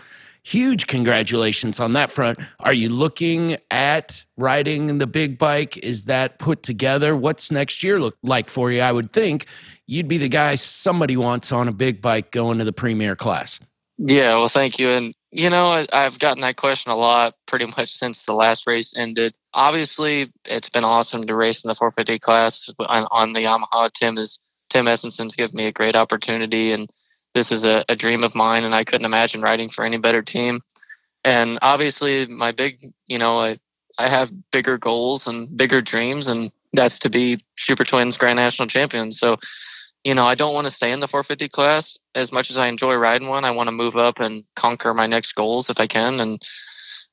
huge 0.45 0.89
congratulations 0.89 1.79
on 1.79 1.93
that 1.93 2.11
front. 2.11 2.39
Are 2.61 2.73
you 2.73 2.89
looking 2.89 3.57
at 3.71 4.25
riding 4.37 4.99
the 4.99 5.07
big 5.07 5.39
bike? 5.39 5.79
Is 5.79 6.05
that 6.05 6.41
put 6.41 6.65
together? 6.65 7.17
What's 7.17 7.53
next 7.53 7.83
year 7.83 8.01
look 8.01 8.17
like 8.23 8.51
for 8.51 8.73
you? 8.73 8.81
I 8.81 8.91
would 8.91 9.13
think 9.13 9.47
you'd 9.87 10.09
be 10.09 10.19
the 10.19 10.29
guy 10.29 10.57
somebody 10.57 11.17
wants 11.17 11.53
on 11.53 11.69
a 11.69 11.73
big 11.73 12.01
bike 12.01 12.33
going 12.33 12.59
to 12.59 12.65
the 12.65 12.73
premier 12.73 13.15
class. 13.15 13.61
Yeah, 13.99 14.35
well, 14.37 14.49
thank 14.49 14.81
you. 14.81 14.89
And, 14.89 15.15
you 15.33 15.49
know, 15.49 15.85
I've 15.93 16.19
gotten 16.19 16.43
that 16.43 16.57
question 16.57 16.93
a 16.93 16.97
lot 16.97 17.35
pretty 17.47 17.67
much 17.67 17.91
since 17.91 18.23
the 18.23 18.35
last 18.35 18.67
race 18.67 18.93
ended. 18.95 19.35
Obviously, 19.55 20.31
it's 20.45 20.69
been 20.69 20.85
awesome 20.85 21.27
to 21.27 21.35
race 21.35 21.65
in 21.65 21.69
the 21.69 21.75
450 21.75 22.19
class 22.19 22.69
on, 22.79 23.07
on 23.11 23.33
the 23.33 23.41
Yamaha. 23.41 23.91
Tim 23.93 24.19
is 24.19 24.39
Tim 24.69 24.87
Estenson's 24.87 25.35
given 25.35 25.57
me 25.57 25.67
a 25.67 25.73
great 25.73 25.97
opportunity, 25.97 26.73
and 26.73 26.89
this 27.35 27.51
is 27.51 27.65
a, 27.65 27.83
a 27.89 27.97
dream 27.97 28.25
of 28.25 28.35
mine, 28.35 28.65
and 28.65 28.75
I 28.75 28.85
couldn't 28.85 29.07
imagine 29.07 29.41
riding 29.41 29.71
for 29.71 29.85
any 29.85 29.97
better 29.97 30.23
team. 30.23 30.61
And 31.25 31.59
obviously, 31.63 32.27
my 32.27 32.53
big, 32.53 32.79
you 33.07 33.19
know, 33.19 33.39
I, 33.39 33.59
I 33.99 34.09
have 34.09 34.31
bigger 34.51 34.77
goals 34.77 35.27
and 35.27 35.57
bigger 35.57 35.81
dreams, 35.81 36.29
and 36.29 36.53
that's 36.75 36.99
to 37.01 37.11
be 37.11 37.43
Super 37.57 37.85
Twins 37.85 38.19
Grand 38.19 38.37
National 38.37 38.69
Champion. 38.69 39.13
So, 39.13 39.39
you 40.05 40.15
know, 40.15 40.25
I 40.25 40.35
don't 40.35 40.55
want 40.55 40.67
to 40.67 40.71
stay 40.71 40.93
in 40.93 41.01
the 41.01 41.09
450 41.09 41.49
class 41.49 41.99
as 42.15 42.33
much 42.33 42.51
as 42.51 42.57
I 42.57 42.69
enjoy 42.69 42.95
riding 42.95 43.29
one. 43.29 43.45
I 43.45 43.53
want 43.53 43.69
to 43.69 43.73
move 43.73 43.97
up 43.97 44.21
and 44.21 44.45
conquer 44.57 44.95
my 44.95 45.07
next 45.07 45.33
goals 45.33 45.71
if 45.71 45.79
I 45.79 45.87
can. 45.87 46.21
And 46.21 46.43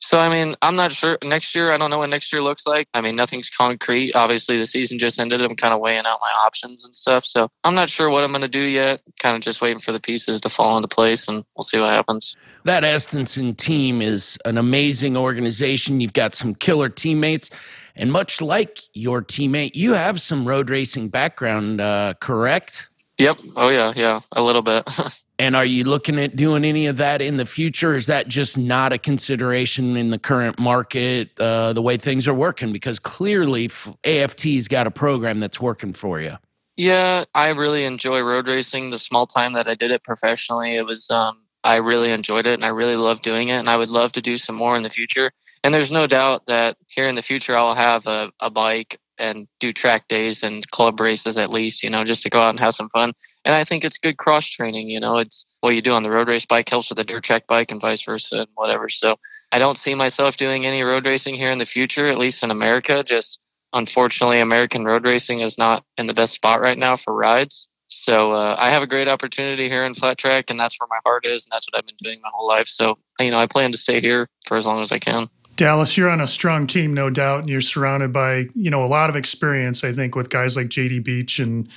so, 0.01 0.17
I 0.17 0.29
mean, 0.29 0.55
I'm 0.62 0.75
not 0.75 0.93
sure. 0.93 1.17
Next 1.24 1.53
year, 1.53 1.72
I 1.72 1.77
don't 1.77 1.89
know 1.89 1.98
what 1.98 2.10
next 2.10 2.31
year 2.31 2.41
looks 2.41 2.65
like. 2.65 2.88
I 2.93 3.01
mean, 3.01 3.17
nothing's 3.17 3.50
concrete. 3.50 4.15
Obviously, 4.15 4.58
the 4.58 4.65
season 4.65 4.98
just 4.98 5.19
ended. 5.19 5.41
I'm 5.41 5.58
kind 5.58 5.74
of 5.74 5.81
weighing 5.81 6.05
out 6.05 6.19
my 6.22 6.31
options 6.46 6.86
and 6.86 6.96
stuff. 6.96 7.25
So, 7.25 7.50
I'm 7.65 7.75
not 7.75 7.89
sure 7.89 8.10
what 8.10 8.24
I'm 8.24 8.29
going 8.29 8.41
to 8.41 8.48
do 8.48 8.62
yet. 8.62 9.01
Kind 9.19 9.36
of 9.36 9.41
just 9.41 9.62
waiting 9.62 9.79
for 9.79 9.91
the 9.91 10.00
pieces 10.00 10.39
to 10.41 10.50
fall 10.50 10.77
into 10.77 10.88
place 10.88 11.27
and 11.27 11.43
we'll 11.55 11.65
see 11.65 11.79
what 11.79 11.89
happens. 11.89 12.36
That 12.63 12.84
Estenson 12.84 13.58
team 13.58 14.01
is 14.01 14.38
an 14.46 14.58
amazing 14.58 15.17
organization. 15.17 16.00
You've 16.00 16.13
got 16.13 16.34
some 16.34 16.55
killer 16.55 16.88
teammates. 16.88 17.50
And 17.96 18.12
much 18.12 18.41
like 18.41 18.79
your 18.93 19.22
teammate, 19.22 19.75
you 19.75 19.93
have 19.93 20.22
some 20.22 20.48
road 20.48 20.69
racing 20.69 21.10
background, 21.10 21.81
uh, 21.81 22.13
correct? 22.19 22.88
Yep. 23.17 23.38
Oh, 23.55 23.69
yeah. 23.69 23.93
Yeah. 23.96 24.22
A 24.31 24.41
little 24.41 24.62
bit. 24.62 24.88
And 25.39 25.55
are 25.55 25.63
you 25.63 25.86
looking 25.86 26.19
at 26.19 26.36
doing 26.36 26.65
any 26.65 26.86
of 26.88 26.98
that 26.98 27.22
in 27.22 27.38
the 27.38 27.46
future? 27.46 27.96
Is 27.96 28.08
that 28.08 28.27
just 28.27 28.58
not 28.58 28.91
a 28.91 28.98
consideration 28.98 29.96
in 29.96 30.10
the 30.10 30.19
current 30.19 30.60
market, 30.60 31.29
uh, 31.39 31.72
the 31.72 31.81
way 31.81 31.96
things 31.96 32.27
are 32.27 32.34
working? 32.34 32.74
Because 32.74 33.00
clearly, 33.00 33.69
AFT's 34.03 34.67
got 34.67 34.86
a 34.86 34.91
program 34.91 35.39
that's 35.39 35.62
working 35.62 35.93
for 35.93 36.19
you. 36.19 36.38
Yeah, 36.75 37.24
I 37.34 37.51
really 37.51 37.86
enjoy 37.86 38.22
road 38.22 38.50
racing. 38.50 38.89
The 38.91 38.98
small 38.98 39.25
time 39.25 39.53
that 39.53 39.69
I 39.69 39.75
did 39.75 39.91
it 39.91 40.03
professionally, 40.03 40.75
it 40.75 40.86
was 40.86 41.10
um, 41.10 41.41
I 41.63 41.77
really 41.77 42.12
enjoyed 42.12 42.46
it 42.46 42.55
and 42.55 42.65
I 42.65 42.69
really 42.69 42.98
love 42.98 43.22
doing 43.22 43.48
it. 43.48 43.60
And 43.60 43.69
I 43.69 43.77
would 43.77 43.89
love 43.89 44.12
to 44.13 44.22
do 44.22 44.38
some 44.38 44.55
more 44.55 44.75
in 44.75 44.84
the 44.84 44.89
future. 44.89 45.31
And 45.63 45.73
there's 45.73 45.91
no 45.91 46.07
doubt 46.07 46.47
that 46.47 46.77
here 46.87 47.07
in 47.07 47.15
the 47.15 47.21
future, 47.21 47.55
I'll 47.55 47.75
have 47.75 48.07
a, 48.07 48.31
a 48.39 48.49
bike 48.49 48.99
and 49.17 49.47
do 49.59 49.73
track 49.73 50.07
days 50.07 50.43
and 50.43 50.69
club 50.71 50.99
races 50.99 51.37
at 51.37 51.51
least, 51.51 51.83
you 51.83 51.89
know, 51.89 52.03
just 52.03 52.23
to 52.23 52.29
go 52.29 52.39
out 52.39 52.51
and 52.51 52.59
have 52.59 52.75
some 52.75 52.89
fun. 52.89 53.13
And 53.45 53.53
I 53.55 53.63
think 53.63 53.83
it's 53.83 53.97
good 53.97 54.17
cross 54.17 54.47
training. 54.47 54.89
You 54.89 54.99
know, 54.99 55.17
it's 55.17 55.45
what 55.61 55.75
you 55.75 55.81
do 55.81 55.93
on 55.93 56.03
the 56.03 56.11
road 56.11 56.27
race 56.27 56.45
bike 56.45 56.69
helps 56.69 56.89
with 56.89 56.97
the 56.97 57.03
dirt 57.03 57.23
track 57.23 57.47
bike 57.47 57.71
and 57.71 57.81
vice 57.81 58.03
versa 58.03 58.37
and 58.39 58.47
whatever. 58.55 58.89
So 58.89 59.17
I 59.51 59.59
don't 59.59 59.77
see 59.77 59.95
myself 59.95 60.37
doing 60.37 60.65
any 60.65 60.83
road 60.83 61.05
racing 61.05 61.35
here 61.35 61.51
in 61.51 61.57
the 61.57 61.65
future, 61.65 62.07
at 62.07 62.17
least 62.17 62.43
in 62.43 62.51
America. 62.51 63.03
Just 63.03 63.39
unfortunately, 63.73 64.39
American 64.39 64.85
road 64.85 65.05
racing 65.05 65.41
is 65.41 65.57
not 65.57 65.83
in 65.97 66.07
the 66.07 66.13
best 66.13 66.33
spot 66.33 66.61
right 66.61 66.77
now 66.77 66.95
for 66.95 67.13
rides. 67.13 67.67
So 67.87 68.31
uh, 68.31 68.55
I 68.57 68.69
have 68.69 68.83
a 68.83 68.87
great 68.87 69.07
opportunity 69.07 69.67
here 69.67 69.83
in 69.83 69.95
flat 69.95 70.19
track, 70.19 70.45
and 70.49 70.59
that's 70.59 70.79
where 70.79 70.87
my 70.87 70.99
heart 71.05 71.25
is, 71.25 71.45
and 71.45 71.51
that's 71.51 71.67
what 71.67 71.79
I've 71.79 71.87
been 71.87 71.95
doing 72.03 72.19
my 72.21 72.29
whole 72.31 72.47
life. 72.47 72.67
So 72.67 72.99
you 73.19 73.31
know, 73.31 73.39
I 73.39 73.47
plan 73.47 73.71
to 73.71 73.77
stay 73.77 73.99
here 73.99 74.29
for 74.45 74.57
as 74.57 74.67
long 74.67 74.81
as 74.81 74.91
I 74.91 74.99
can. 74.99 75.27
Dallas, 75.59 75.97
you're 75.97 76.09
on 76.09 76.21
a 76.21 76.27
strong 76.27 76.67
team, 76.67 76.93
no 76.93 77.09
doubt, 77.09 77.41
and 77.41 77.49
you're 77.49 77.59
surrounded 77.59 78.13
by 78.13 78.47
you 78.55 78.69
know 78.69 78.81
a 78.81 78.87
lot 78.87 79.09
of 79.09 79.17
experience. 79.17 79.83
I 79.83 79.91
think 79.91 80.15
with 80.15 80.29
guys 80.29 80.55
like 80.55 80.67
JD 80.67 81.03
Beach 81.03 81.37
and 81.37 81.67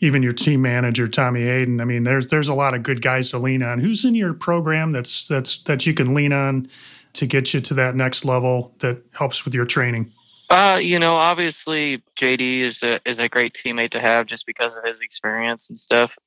even 0.00 0.20
your 0.20 0.32
team 0.32 0.62
manager 0.62 1.06
Tommy 1.06 1.42
Hayden. 1.42 1.80
I 1.80 1.84
mean, 1.84 2.02
there's 2.02 2.26
there's 2.26 2.48
a 2.48 2.54
lot 2.54 2.74
of 2.74 2.82
good 2.82 3.02
guys 3.02 3.30
to 3.30 3.38
lean 3.38 3.62
on. 3.62 3.78
Who's 3.78 4.04
in 4.04 4.16
your 4.16 4.34
program 4.34 4.90
that's 4.90 5.28
that's 5.28 5.62
that 5.62 5.86
you 5.86 5.94
can 5.94 6.12
lean 6.12 6.32
on 6.32 6.68
to 7.12 7.24
get 7.24 7.54
you 7.54 7.60
to 7.60 7.74
that 7.74 7.94
next 7.94 8.24
level 8.24 8.74
that 8.80 9.00
helps 9.12 9.44
with 9.44 9.54
your 9.54 9.64
training? 9.64 10.10
Uh, 10.48 10.80
you 10.82 10.98
know, 10.98 11.14
obviously 11.14 12.02
JD 12.16 12.62
is 12.62 12.82
a 12.82 12.98
is 13.08 13.20
a 13.20 13.28
great 13.28 13.54
teammate 13.54 13.90
to 13.90 14.00
have 14.00 14.26
just 14.26 14.44
because 14.44 14.74
of 14.74 14.82
his 14.82 15.00
experience 15.02 15.68
and 15.68 15.78
stuff. 15.78 16.18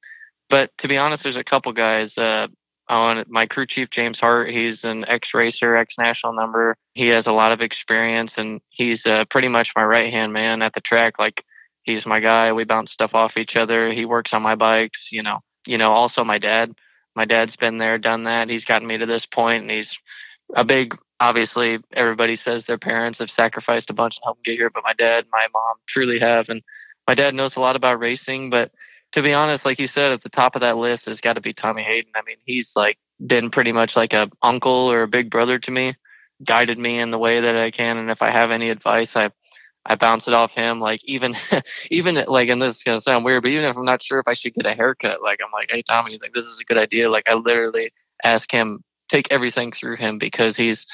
But 0.49 0.71
to 0.77 0.87
be 0.87 0.95
honest, 0.95 1.23
there's 1.23 1.35
a 1.35 1.43
couple 1.43 1.73
guys. 1.73 2.17
Uh, 2.17 2.47
on 2.89 3.23
my 3.27 3.45
crew 3.45 3.65
chief 3.65 3.89
James 3.89 4.19
Hart, 4.19 4.49
he's 4.49 4.83
an 4.83 5.05
ex 5.07 5.33
racer, 5.33 5.75
ex 5.75 5.97
national 5.97 6.33
number. 6.33 6.75
He 6.93 7.07
has 7.07 7.27
a 7.27 7.33
lot 7.33 7.51
of 7.51 7.61
experience, 7.61 8.37
and 8.37 8.61
he's 8.69 9.05
uh, 9.05 9.25
pretty 9.25 9.47
much 9.47 9.73
my 9.75 9.83
right 9.83 10.11
hand 10.11 10.33
man 10.33 10.61
at 10.61 10.73
the 10.73 10.81
track. 10.81 11.19
Like 11.19 11.45
he's 11.83 12.05
my 12.05 12.19
guy. 12.19 12.53
We 12.53 12.63
bounce 12.63 12.91
stuff 12.91 13.15
off 13.15 13.37
each 13.37 13.55
other. 13.55 13.91
He 13.91 14.05
works 14.05 14.33
on 14.33 14.41
my 14.41 14.55
bikes, 14.55 15.11
you 15.11 15.23
know. 15.23 15.39
You 15.65 15.77
know, 15.77 15.91
also 15.91 16.23
my 16.23 16.39
dad. 16.39 16.73
My 17.15 17.25
dad's 17.25 17.55
been 17.55 17.77
there, 17.77 17.99
done 17.99 18.23
that. 18.23 18.49
He's 18.49 18.65
gotten 18.65 18.87
me 18.87 18.97
to 18.97 19.05
this 19.05 19.27
point 19.27 19.61
and 19.61 19.69
he's 19.69 19.99
a 20.55 20.63
big 20.63 20.97
obviously 21.19 21.79
everybody 21.93 22.35
says 22.35 22.65
their 22.65 22.77
parents 22.77 23.19
have 23.19 23.31
sacrificed 23.31 23.89
a 23.89 23.93
bunch 23.93 24.17
to 24.17 24.21
help 24.25 24.43
get 24.43 24.57
here, 24.57 24.69
but 24.69 24.83
my 24.83 24.93
dad, 24.93 25.25
my 25.31 25.47
mom 25.53 25.75
truly 25.85 26.19
have. 26.19 26.49
And 26.49 26.61
my 27.07 27.15
dad 27.15 27.33
knows 27.33 27.55
a 27.55 27.61
lot 27.61 27.75
about 27.75 27.99
racing, 27.99 28.49
but 28.49 28.71
to 29.13 29.21
be 29.21 29.33
honest, 29.33 29.65
like 29.65 29.79
you 29.79 29.87
said, 29.87 30.11
at 30.11 30.21
the 30.21 30.29
top 30.29 30.55
of 30.55 30.61
that 30.61 30.77
list 30.77 31.05
has 31.05 31.21
got 31.21 31.33
to 31.33 31.41
be 31.41 31.53
Tommy 31.53 31.83
Hayden. 31.83 32.11
I 32.15 32.23
mean, 32.23 32.37
he's 32.45 32.75
like 32.75 32.97
been 33.25 33.51
pretty 33.51 33.71
much 33.71 33.95
like 33.95 34.13
a 34.13 34.29
uncle 34.41 34.91
or 34.91 35.03
a 35.03 35.07
big 35.07 35.29
brother 35.29 35.59
to 35.59 35.71
me, 35.71 35.93
guided 36.43 36.79
me 36.79 36.99
in 36.99 37.11
the 37.11 37.19
way 37.19 37.39
that 37.39 37.55
I 37.55 37.71
can. 37.71 37.97
And 37.97 38.09
if 38.09 38.21
I 38.21 38.29
have 38.31 38.51
any 38.51 38.69
advice, 38.69 39.15
I 39.15 39.29
I 39.85 39.95
bounce 39.95 40.27
it 40.27 40.33
off 40.33 40.53
him. 40.53 40.79
Like 40.79 41.03
even, 41.05 41.35
even 41.91 42.23
like, 42.27 42.49
and 42.49 42.61
this 42.61 42.77
is 42.77 42.83
gonna 42.83 42.99
sound 42.99 43.23
weird, 43.23 43.43
but 43.43 43.51
even 43.51 43.65
if 43.65 43.77
I'm 43.77 43.85
not 43.85 44.01
sure 44.01 44.19
if 44.19 44.27
I 44.27 44.33
should 44.33 44.55
get 44.55 44.65
a 44.65 44.73
haircut, 44.73 45.21
like 45.21 45.39
I'm 45.45 45.51
like, 45.51 45.69
hey 45.71 45.83
Tommy, 45.83 46.13
you 46.13 46.17
think 46.17 46.33
this 46.33 46.45
is 46.45 46.59
a 46.59 46.65
good 46.65 46.77
idea? 46.77 47.09
Like 47.09 47.29
I 47.29 47.35
literally 47.35 47.91
ask 48.23 48.51
him, 48.51 48.83
take 49.09 49.31
everything 49.31 49.71
through 49.71 49.97
him 49.97 50.17
because 50.17 50.57
he's 50.57 50.87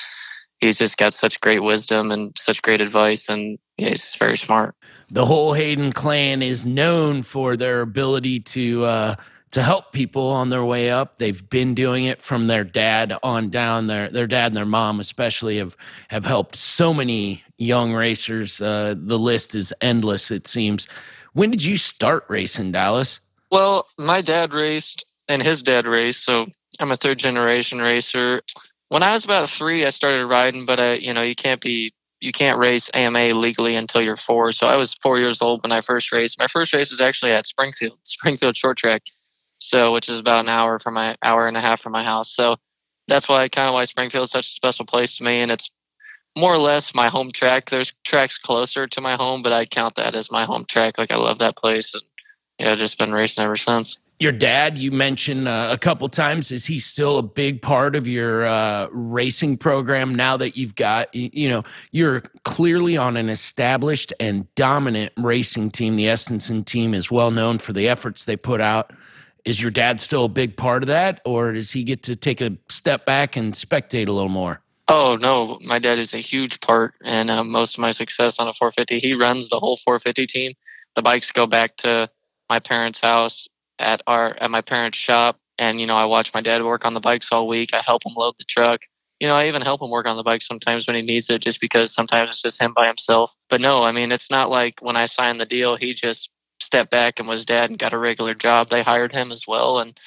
he's 0.58 0.78
just 0.78 0.98
got 0.98 1.14
such 1.14 1.40
great 1.40 1.64
wisdom 1.64 2.12
and 2.12 2.36
such 2.38 2.62
great 2.62 2.82
advice, 2.82 3.30
and 3.30 3.60
yeah, 3.80 3.90
he's 3.90 4.16
very 4.16 4.38
smart. 4.38 4.76
The 5.10 5.26
whole 5.26 5.54
Hayden 5.54 5.92
clan 5.92 6.42
is 6.42 6.68
known 6.68 7.24
for 7.24 7.58
their 7.58 7.82
ability 7.82 8.42
to. 8.42 8.84
Uh, 8.86 9.16
to 9.52 9.64
help 9.64 9.92
people 9.92 10.28
on 10.28 10.50
their 10.50 10.64
way 10.64 10.92
up. 10.92 11.18
They've 11.18 11.50
been 11.50 11.74
doing 11.74 12.06
it 12.06 12.22
from 12.22 12.46
their 12.48 12.64
dad 12.64 13.18
on 13.24 13.50
down. 13.50 13.88
Their 13.88 14.10
their 14.10 14.28
dad 14.28 14.48
and 14.48 14.58
their 14.58 14.66
mom 14.66 15.00
especially 15.00 15.58
have 15.58 15.76
have 16.10 16.26
helped 16.26 16.56
so 16.56 16.94
many 16.94 17.44
young 17.58 17.94
racers. 17.94 18.62
Uh, 18.62 18.96
the 18.96 19.18
list 19.18 19.56
is 19.56 19.74
endless. 19.82 20.30
It 20.32 20.46
seems. 20.46 20.88
When 21.34 21.52
did 21.52 21.64
you 21.64 21.78
start 21.78 22.26
racing, 22.28 22.72
Dallas? 22.72 23.20
Well, 23.52 23.88
my 23.98 24.22
dad 24.22 24.54
raced 24.54 25.06
and 25.28 25.42
his 25.42 25.62
dad 25.62 25.88
raced, 25.88 26.24
so 26.24 26.48
I'm 26.80 26.92
a 26.92 26.98
third 26.98 27.18
generation 27.18 27.80
racer. 27.80 28.42
When 28.90 29.04
I 29.04 29.14
was 29.14 29.26
about 29.26 29.50
three, 29.50 29.86
I 29.86 29.90
started 29.90 30.26
riding, 30.28 30.66
but 30.66 30.80
I, 30.80 30.94
you 30.96 31.14
know, 31.14 31.22
you 31.22 31.36
can't 31.36 31.62
be 31.62 31.92
you 32.22 32.32
can't 32.32 32.60
race 32.60 32.90
AMA 32.94 33.34
legally 33.34 33.76
until 33.76 34.02
you're 34.02 34.18
four. 34.18 34.52
So 34.52 34.68
I 34.68 34.76
was 34.76 34.94
four 34.96 35.20
years 35.20 35.42
old 35.42 35.64
when 35.64 35.72
I 35.72 35.82
first 35.82 36.12
raced. 36.12 36.40
My 36.40 36.48
first 36.48 36.74
race 36.74 36.92
was 36.92 37.02
actually 37.02 37.32
at 37.32 37.48
Springfield, 37.48 37.98
Springfield 38.04 38.58
Short 38.58 38.78
Track 38.78 39.04
so 39.60 39.94
which 39.94 40.10
is 40.10 40.20
about 40.20 40.46
an 40.46 40.50
hour 40.50 40.80
from 40.80 40.96
my 40.96 41.16
hour 41.22 41.48
and 41.48 41.56
a 41.56 41.62
half 41.62 41.82
from 41.82 41.92
my 41.92 42.04
house. 42.04 42.32
So 42.32 42.56
that's 43.08 43.30
why 43.30 43.48
kind 43.50 43.68
of 43.68 43.74
why 43.74 43.86
Springfield 43.86 44.26
is 44.26 44.32
such 44.32 44.48
a 44.48 44.54
special 44.54 44.86
place 44.86 45.18
to 45.18 45.24
me, 45.24 45.42
and 45.42 45.52
it's 45.52 45.70
more 46.38 46.54
or 46.54 46.58
less 46.58 46.96
my 46.96 47.10
home 47.10 47.32
track. 47.32 47.70
There's 47.70 47.94
tracks 48.06 48.38
closer 48.38 48.88
to 48.88 49.02
my 49.02 49.16
home, 49.16 49.44
but 49.44 49.52
I 49.52 49.66
count 49.66 49.96
that 49.98 50.16
as 50.16 50.32
my 50.32 50.46
home 50.46 50.66
track. 50.66 50.98
Like 50.98 51.12
I 51.12 51.18
love 51.18 51.40
that 51.40 51.58
place, 51.58 51.94
and 51.94 52.04
yeah, 52.58 52.76
just 52.76 52.98
been 52.98 53.12
racing 53.12 53.44
ever 53.44 53.58
since. 53.58 53.98
Your 54.20 54.34
dad, 54.34 54.78
you 54.78 54.92
mentioned 54.92 55.48
uh, 55.48 55.70
a 55.72 55.78
couple 55.78 56.10
times, 56.10 56.52
is 56.52 56.66
he 56.66 56.78
still 56.78 57.20
a 57.20 57.24
big 57.24 57.62
part 57.62 57.96
of 57.96 58.06
your 58.06 58.46
uh, 58.46 58.90
racing 58.92 59.56
program 59.56 60.14
now 60.14 60.36
that 60.36 60.58
you've 60.58 60.76
got, 60.76 61.14
you 61.16 61.48
know, 61.48 61.64
you're 61.92 62.24
clearly 62.44 62.98
on 62.98 63.16
an 63.16 63.30
established 63.30 64.12
and 64.20 64.54
dominant 64.56 65.14
racing 65.16 65.72
team. 65.72 65.96
The 65.96 66.08
Estenson 66.08 66.66
team 66.66 66.94
is 66.94 67.10
well 67.10 67.32
known 67.32 67.60
for 67.60 67.72
the 67.72 67.88
efforts 67.88 68.26
they 68.26 68.36
put 68.36 68.60
out. 68.60 68.92
Is 69.46 69.62
your 69.62 69.72
dad 69.72 70.02
still 70.02 70.26
a 70.26 70.30
big 70.30 70.58
part 70.58 70.84
of 70.84 70.88
that, 70.88 71.22
or 71.24 71.54
does 71.54 71.72
he 71.72 71.86
get 71.86 72.04
to 72.04 72.16
take 72.18 72.42
a 72.42 72.58
step 72.68 73.06
back 73.06 73.38
and 73.38 73.54
spectate 73.54 74.10
a 74.10 74.12
little 74.12 74.28
more? 74.28 74.62
Oh 74.90 75.16
no, 75.16 75.60
my 75.62 75.80
dad 75.80 75.98
is 75.98 76.14
a 76.14 76.18
huge 76.18 76.60
part 76.60 76.94
and 77.06 77.30
uh, 77.30 77.44
most 77.46 77.76
of 77.76 77.80
my 77.80 77.92
success 77.92 78.38
on 78.38 78.50
a 78.50 78.54
450. 78.54 79.00
He 79.00 79.14
runs 79.14 79.48
the 79.48 79.60
whole 79.60 79.78
450 79.78 80.28
team. 80.28 80.54
The 80.98 81.02
bikes 81.02 81.32
go 81.32 81.48
back 81.48 81.78
to 81.78 82.10
my 82.50 82.60
parents' 82.60 83.00
house 83.00 83.48
at 83.80 84.02
our 84.08 84.36
at 84.42 84.52
my 84.52 84.62
parents' 84.62 84.98
shop, 84.98 85.40
and 85.58 85.80
you 85.82 85.88
know 85.88 85.96
I 85.96 86.06
watch 86.06 86.34
my 86.34 86.42
dad 86.42 86.64
work 86.64 86.86
on 86.86 86.94
the 86.94 87.00
bikes 87.00 87.32
all 87.32 87.48
week. 87.48 87.74
I 87.74 87.82
help 87.82 88.06
him 88.06 88.14
load 88.16 88.36
the 88.38 88.46
truck. 88.46 88.82
You 89.20 89.28
know, 89.28 89.36
I 89.36 89.48
even 89.48 89.62
help 89.62 89.82
him 89.82 89.90
work 89.90 90.08
on 90.08 90.16
the 90.16 90.24
bike 90.24 90.42
sometimes 90.42 90.88
when 90.88 90.96
he 90.96 91.02
needs 91.02 91.30
it, 91.30 91.42
just 91.42 91.60
because 91.60 91.94
sometimes 91.94 92.30
it's 92.30 92.42
just 92.42 92.62
him 92.62 92.74
by 92.74 92.88
himself. 92.88 93.34
But 93.50 93.62
no, 93.62 93.84
I 93.84 93.92
mean 93.92 94.12
it's 94.12 94.32
not 94.32 94.50
like 94.50 94.80
when 94.82 94.96
I 94.96 95.08
signed 95.08 95.40
the 95.40 95.46
deal, 95.46 95.76
he 95.76 95.94
just 95.94 96.30
stepped 96.62 96.92
back 96.92 97.20
and 97.20 97.28
was 97.28 97.46
dad 97.46 97.70
and 97.70 97.80
got 97.80 97.94
a 97.94 97.98
regular 97.98 98.34
job. 98.34 98.70
They 98.70 98.84
hired 98.84 99.14
him 99.14 99.32
as 99.32 99.46
well, 99.48 99.80
and 99.80 100.00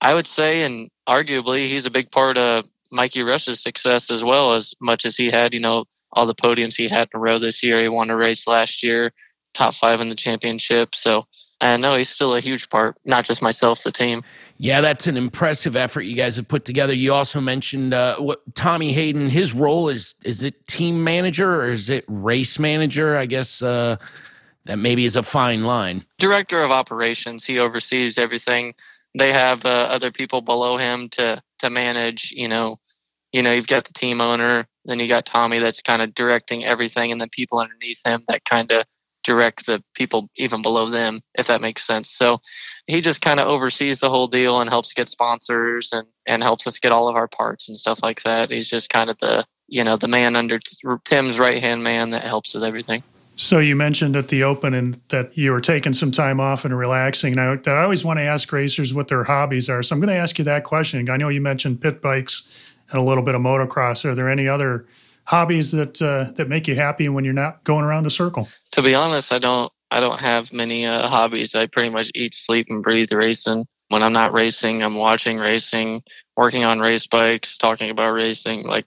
I 0.00 0.14
would 0.14 0.26
say, 0.26 0.62
and 0.62 0.90
arguably, 1.08 1.68
he's 1.68 1.86
a 1.86 1.90
big 1.90 2.10
part 2.10 2.38
of 2.38 2.64
Mikey 2.92 3.22
Rush's 3.22 3.62
success 3.62 4.10
as 4.10 4.22
well, 4.22 4.54
as 4.54 4.74
much 4.80 5.04
as 5.04 5.16
he 5.16 5.30
had, 5.30 5.52
you 5.52 5.60
know, 5.60 5.84
all 6.12 6.26
the 6.26 6.34
podiums 6.34 6.76
he 6.76 6.88
had 6.88 7.08
in 7.12 7.18
a 7.18 7.20
row 7.20 7.38
this 7.38 7.62
year. 7.62 7.80
He 7.80 7.88
won 7.88 8.10
a 8.10 8.16
race 8.16 8.46
last 8.46 8.82
year, 8.82 9.12
top 9.54 9.74
five 9.74 10.00
in 10.00 10.08
the 10.08 10.14
championship. 10.14 10.94
So 10.94 11.26
I 11.60 11.76
know 11.76 11.96
he's 11.96 12.08
still 12.08 12.34
a 12.34 12.40
huge 12.40 12.68
part, 12.68 12.96
not 13.04 13.24
just 13.24 13.42
myself, 13.42 13.82
the 13.82 13.90
team. 13.90 14.22
Yeah, 14.58 14.80
that's 14.80 15.06
an 15.06 15.16
impressive 15.16 15.76
effort 15.76 16.02
you 16.02 16.14
guys 16.14 16.36
have 16.36 16.46
put 16.46 16.64
together. 16.64 16.94
You 16.94 17.12
also 17.12 17.40
mentioned 17.40 17.94
uh, 17.94 18.16
what 18.18 18.54
Tommy 18.54 18.92
Hayden. 18.92 19.28
His 19.28 19.52
role 19.52 19.88
is 19.88 20.14
is 20.24 20.42
it 20.42 20.66
team 20.66 21.02
manager 21.02 21.62
or 21.62 21.72
is 21.72 21.88
it 21.88 22.04
race 22.08 22.58
manager? 22.58 23.16
I 23.16 23.26
guess 23.26 23.62
uh, 23.62 23.96
that 24.64 24.78
maybe 24.78 25.04
is 25.04 25.16
a 25.16 25.22
fine 25.22 25.64
line. 25.64 26.04
Director 26.18 26.62
of 26.62 26.70
operations. 26.70 27.44
He 27.44 27.58
oversees 27.58 28.18
everything. 28.18 28.74
They 29.16 29.32
have 29.32 29.64
uh, 29.64 29.68
other 29.68 30.12
people 30.12 30.42
below 30.42 30.76
him 30.76 31.08
to 31.10 31.42
to 31.58 31.70
manage. 31.70 32.32
You 32.32 32.48
know, 32.48 32.78
you 33.32 33.42
know, 33.42 33.52
you've 33.52 33.66
got 33.66 33.84
the 33.84 33.92
team 33.92 34.20
owner, 34.20 34.66
then 34.84 35.00
you 35.00 35.08
got 35.08 35.26
Tommy 35.26 35.58
that's 35.58 35.82
kind 35.82 36.02
of 36.02 36.14
directing 36.14 36.64
everything, 36.64 37.12
and 37.12 37.20
then 37.20 37.28
people 37.30 37.58
underneath 37.58 38.00
him 38.04 38.22
that 38.28 38.44
kind 38.44 38.70
of 38.70 38.84
direct 39.24 39.66
the 39.66 39.82
people 39.94 40.28
even 40.36 40.62
below 40.62 40.90
them, 40.90 41.20
if 41.34 41.46
that 41.46 41.60
makes 41.60 41.86
sense. 41.86 42.10
So 42.10 42.40
he 42.86 43.00
just 43.00 43.20
kind 43.20 43.40
of 43.40 43.48
oversees 43.48 44.00
the 44.00 44.08
whole 44.08 44.28
deal 44.28 44.60
and 44.60 44.70
helps 44.70 44.92
get 44.92 45.08
sponsors 45.08 45.90
and 45.92 46.06
and 46.26 46.42
helps 46.42 46.66
us 46.66 46.78
get 46.78 46.92
all 46.92 47.08
of 47.08 47.16
our 47.16 47.28
parts 47.28 47.68
and 47.68 47.76
stuff 47.76 48.00
like 48.02 48.22
that. 48.22 48.50
He's 48.50 48.68
just 48.68 48.90
kind 48.90 49.10
of 49.10 49.18
the 49.18 49.44
you 49.68 49.84
know 49.84 49.96
the 49.96 50.08
man 50.08 50.36
under 50.36 50.58
Tim's 51.04 51.38
right 51.38 51.62
hand 51.62 51.82
man 51.82 52.10
that 52.10 52.22
helps 52.22 52.54
with 52.54 52.64
everything. 52.64 53.02
So 53.36 53.60
you 53.60 53.76
mentioned 53.76 54.16
at 54.16 54.28
the 54.28 54.42
open 54.42 54.74
and 54.74 55.00
that 55.10 55.38
you 55.38 55.52
were 55.52 55.60
taking 55.60 55.92
some 55.92 56.10
time 56.10 56.40
off 56.40 56.64
and 56.64 56.76
relaxing. 56.76 57.38
And 57.38 57.62
I, 57.64 57.70
I 57.70 57.84
always 57.84 58.04
want 58.04 58.18
to 58.18 58.24
ask 58.24 58.52
racers 58.52 58.92
what 58.92 59.06
their 59.06 59.22
hobbies 59.22 59.68
are. 59.68 59.80
So 59.80 59.94
I'm 59.94 60.00
going 60.00 60.12
to 60.12 60.20
ask 60.20 60.38
you 60.40 60.44
that 60.46 60.64
question. 60.64 61.08
I 61.08 61.16
know 61.16 61.28
you 61.28 61.40
mentioned 61.40 61.80
pit 61.80 62.02
bikes 62.02 62.48
and 62.90 63.00
a 63.00 63.04
little 63.04 63.22
bit 63.22 63.36
of 63.36 63.40
motocross. 63.40 64.04
Are 64.04 64.16
there 64.16 64.28
any 64.28 64.48
other 64.48 64.86
hobbies 65.24 65.70
that 65.70 66.02
uh, 66.02 66.32
that 66.32 66.48
make 66.48 66.66
you 66.66 66.74
happy 66.74 67.08
when 67.08 67.24
you're 67.24 67.32
not 67.32 67.62
going 67.62 67.84
around 67.84 68.06
a 68.06 68.10
circle? 68.10 68.48
To 68.72 68.82
be 68.82 68.94
honest, 68.94 69.32
I 69.32 69.38
don't. 69.38 69.72
I 69.90 70.00
don't 70.00 70.20
have 70.20 70.52
many 70.52 70.84
uh, 70.84 71.08
hobbies. 71.08 71.54
I 71.54 71.66
pretty 71.66 71.88
much 71.88 72.10
eat, 72.14 72.34
sleep, 72.34 72.66
and 72.68 72.82
breathe 72.82 73.10
racing. 73.10 73.66
When 73.88 74.02
I'm 74.02 74.12
not 74.12 74.34
racing, 74.34 74.82
I'm 74.82 74.96
watching 74.96 75.38
racing, 75.38 76.02
working 76.36 76.64
on 76.64 76.80
race 76.80 77.06
bikes, 77.06 77.56
talking 77.56 77.88
about 77.88 78.10
racing. 78.12 78.66
Like 78.66 78.84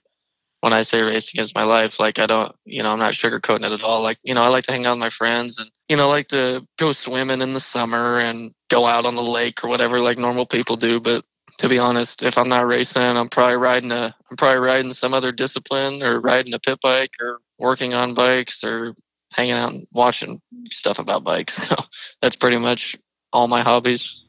when 0.60 0.72
I 0.72 0.82
say 0.82 1.00
racing 1.00 1.40
is 1.40 1.56
my 1.56 1.64
life, 1.64 1.98
like 1.98 2.20
I 2.20 2.26
don't, 2.26 2.54
you 2.64 2.84
know, 2.84 2.92
I'm 2.92 3.00
not 3.00 3.14
sugarcoating 3.14 3.66
it 3.66 3.72
at 3.72 3.82
all. 3.82 4.00
Like, 4.00 4.18
you 4.22 4.32
know, 4.32 4.42
I 4.42 4.48
like 4.48 4.62
to 4.64 4.72
hang 4.72 4.86
out 4.86 4.92
with 4.92 5.00
my 5.00 5.10
friends 5.10 5.58
and, 5.58 5.68
you 5.88 5.96
know, 5.96 6.08
like 6.08 6.28
to 6.28 6.64
go 6.78 6.92
swimming 6.92 7.40
in 7.40 7.52
the 7.52 7.58
summer 7.58 8.20
and 8.20 8.54
go 8.70 8.86
out 8.86 9.04
on 9.04 9.16
the 9.16 9.24
lake 9.24 9.64
or 9.64 9.68
whatever 9.68 9.98
like 9.98 10.18
normal 10.18 10.46
people 10.46 10.76
do. 10.76 11.00
But 11.00 11.24
to 11.58 11.68
be 11.68 11.80
honest, 11.80 12.22
if 12.22 12.38
I'm 12.38 12.48
not 12.48 12.68
racing, 12.68 13.02
I'm 13.02 13.28
probably 13.28 13.56
riding 13.56 13.90
a, 13.90 14.14
I'm 14.30 14.36
probably 14.36 14.60
riding 14.60 14.92
some 14.92 15.14
other 15.14 15.32
discipline 15.32 16.00
or 16.00 16.20
riding 16.20 16.54
a 16.54 16.60
pit 16.60 16.78
bike 16.80 17.14
or 17.20 17.40
working 17.58 17.92
on 17.92 18.14
bikes 18.14 18.62
or 18.62 18.94
hanging 19.32 19.54
out 19.54 19.72
and 19.72 19.86
watching 19.92 20.40
stuff 20.70 20.98
about 20.98 21.24
bikes. 21.24 21.68
So 21.72 21.76
that's 22.20 22.36
pretty 22.36 22.58
much 22.58 22.96
all 23.32 23.48
my 23.48 23.62
hobbies. 23.62 24.22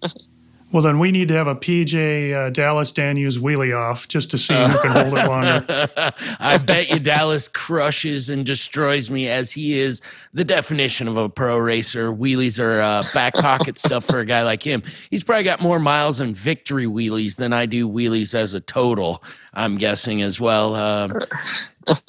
Well, 0.74 0.82
then 0.82 0.98
we 0.98 1.12
need 1.12 1.28
to 1.28 1.36
have 1.36 1.46
a 1.46 1.56
PJ 1.56 2.34
uh, 2.34 2.50
Dallas 2.50 2.89
Daniels 2.89 3.38
wheelie 3.38 3.78
off 3.80 4.08
just 4.08 4.32
to 4.32 4.39
see 4.39 4.56
who 4.56 4.80
can 4.80 4.92
hold 4.92 5.20
it 5.20 5.28
longer. 5.28 5.88
I 6.39 6.58
bet 6.58 6.89
you 6.89 7.00
Dallas 7.00 7.48
crushes 7.48 8.28
and 8.32 8.44
destroys 8.44 9.12
me 9.12 9.30
as 9.30 9.52
he 9.52 9.80
is 9.80 10.02
the 10.34 10.44
definition 10.44 11.08
of 11.08 11.16
a 11.16 11.30
pro 11.30 11.60
racer. 11.60 12.12
Wheelies 12.12 12.60
are 12.60 12.82
uh, 12.82 13.04
back 13.13 13.36
pocket 13.36 13.78
stuff 13.78 14.04
for 14.04 14.20
a 14.20 14.26
guy 14.26 14.42
like 14.42 14.63
him. 14.63 14.82
He's 15.12 15.24
probably 15.24 15.44
got 15.44 15.62
more 15.62 15.78
miles 15.78 16.20
and 16.20 16.36
victory 16.36 16.88
wheelies 16.88 17.36
than 17.36 17.54
I 17.54 17.68
do 17.68 17.88
wheelies 17.88 18.34
as 18.34 18.56
a 18.56 18.60
total, 18.60 19.24
I'm 19.54 19.78
guessing 19.78 20.24
as 20.24 20.42
well. 20.42 20.74
Uh, 20.74 21.20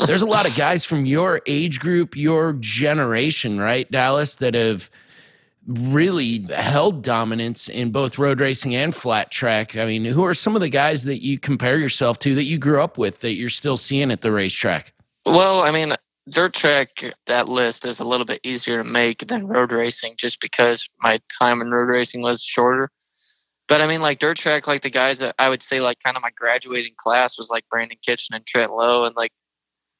there's 0.06 0.22
a 0.22 0.26
lot 0.26 0.48
of 0.48 0.54
guys 0.56 0.84
from 0.84 1.06
your 1.06 1.40
age 1.46 1.80
group, 1.80 2.16
your 2.16 2.54
generation, 2.54 3.60
right, 3.60 3.90
Dallas, 3.90 4.36
that 4.36 4.54
have– 4.54 4.90
really 5.66 6.40
held 6.52 7.02
dominance 7.02 7.68
in 7.68 7.90
both 7.90 8.18
road 8.18 8.40
racing 8.40 8.74
and 8.74 8.94
flat 8.94 9.30
track. 9.30 9.76
I 9.76 9.86
mean, 9.86 10.04
who 10.04 10.24
are 10.24 10.34
some 10.34 10.54
of 10.54 10.60
the 10.60 10.68
guys 10.68 11.04
that 11.04 11.22
you 11.22 11.38
compare 11.38 11.78
yourself 11.78 12.18
to 12.20 12.34
that 12.34 12.44
you 12.44 12.58
grew 12.58 12.82
up 12.82 12.98
with 12.98 13.20
that 13.20 13.32
you're 13.32 13.48
still 13.48 13.76
seeing 13.76 14.10
at 14.10 14.20
the 14.20 14.32
racetrack? 14.32 14.92
Well, 15.24 15.62
I 15.62 15.70
mean, 15.70 15.94
dirt 16.28 16.52
track, 16.52 17.02
that 17.26 17.48
list 17.48 17.86
is 17.86 17.98
a 17.98 18.04
little 18.04 18.26
bit 18.26 18.40
easier 18.44 18.82
to 18.82 18.84
make 18.84 19.26
than 19.26 19.46
road 19.46 19.72
racing 19.72 20.16
just 20.18 20.40
because 20.40 20.88
my 21.00 21.20
time 21.38 21.62
in 21.62 21.70
road 21.70 21.88
racing 21.88 22.20
was 22.22 22.42
shorter. 22.42 22.90
But 23.66 23.80
I 23.80 23.88
mean, 23.88 24.02
like 24.02 24.18
dirt 24.18 24.36
track, 24.36 24.66
like 24.66 24.82
the 24.82 24.90
guys 24.90 25.18
that 25.20 25.34
I 25.38 25.48
would 25.48 25.62
say, 25.62 25.80
like 25.80 25.98
kind 26.00 26.18
of 26.18 26.22
my 26.22 26.30
graduating 26.36 26.92
class 26.98 27.38
was 27.38 27.48
like 27.48 27.66
Brandon 27.70 27.96
Kitchen 28.04 28.34
and 28.34 28.44
Trent 28.44 28.70
Lowe, 28.70 29.04
and 29.04 29.16
like 29.16 29.32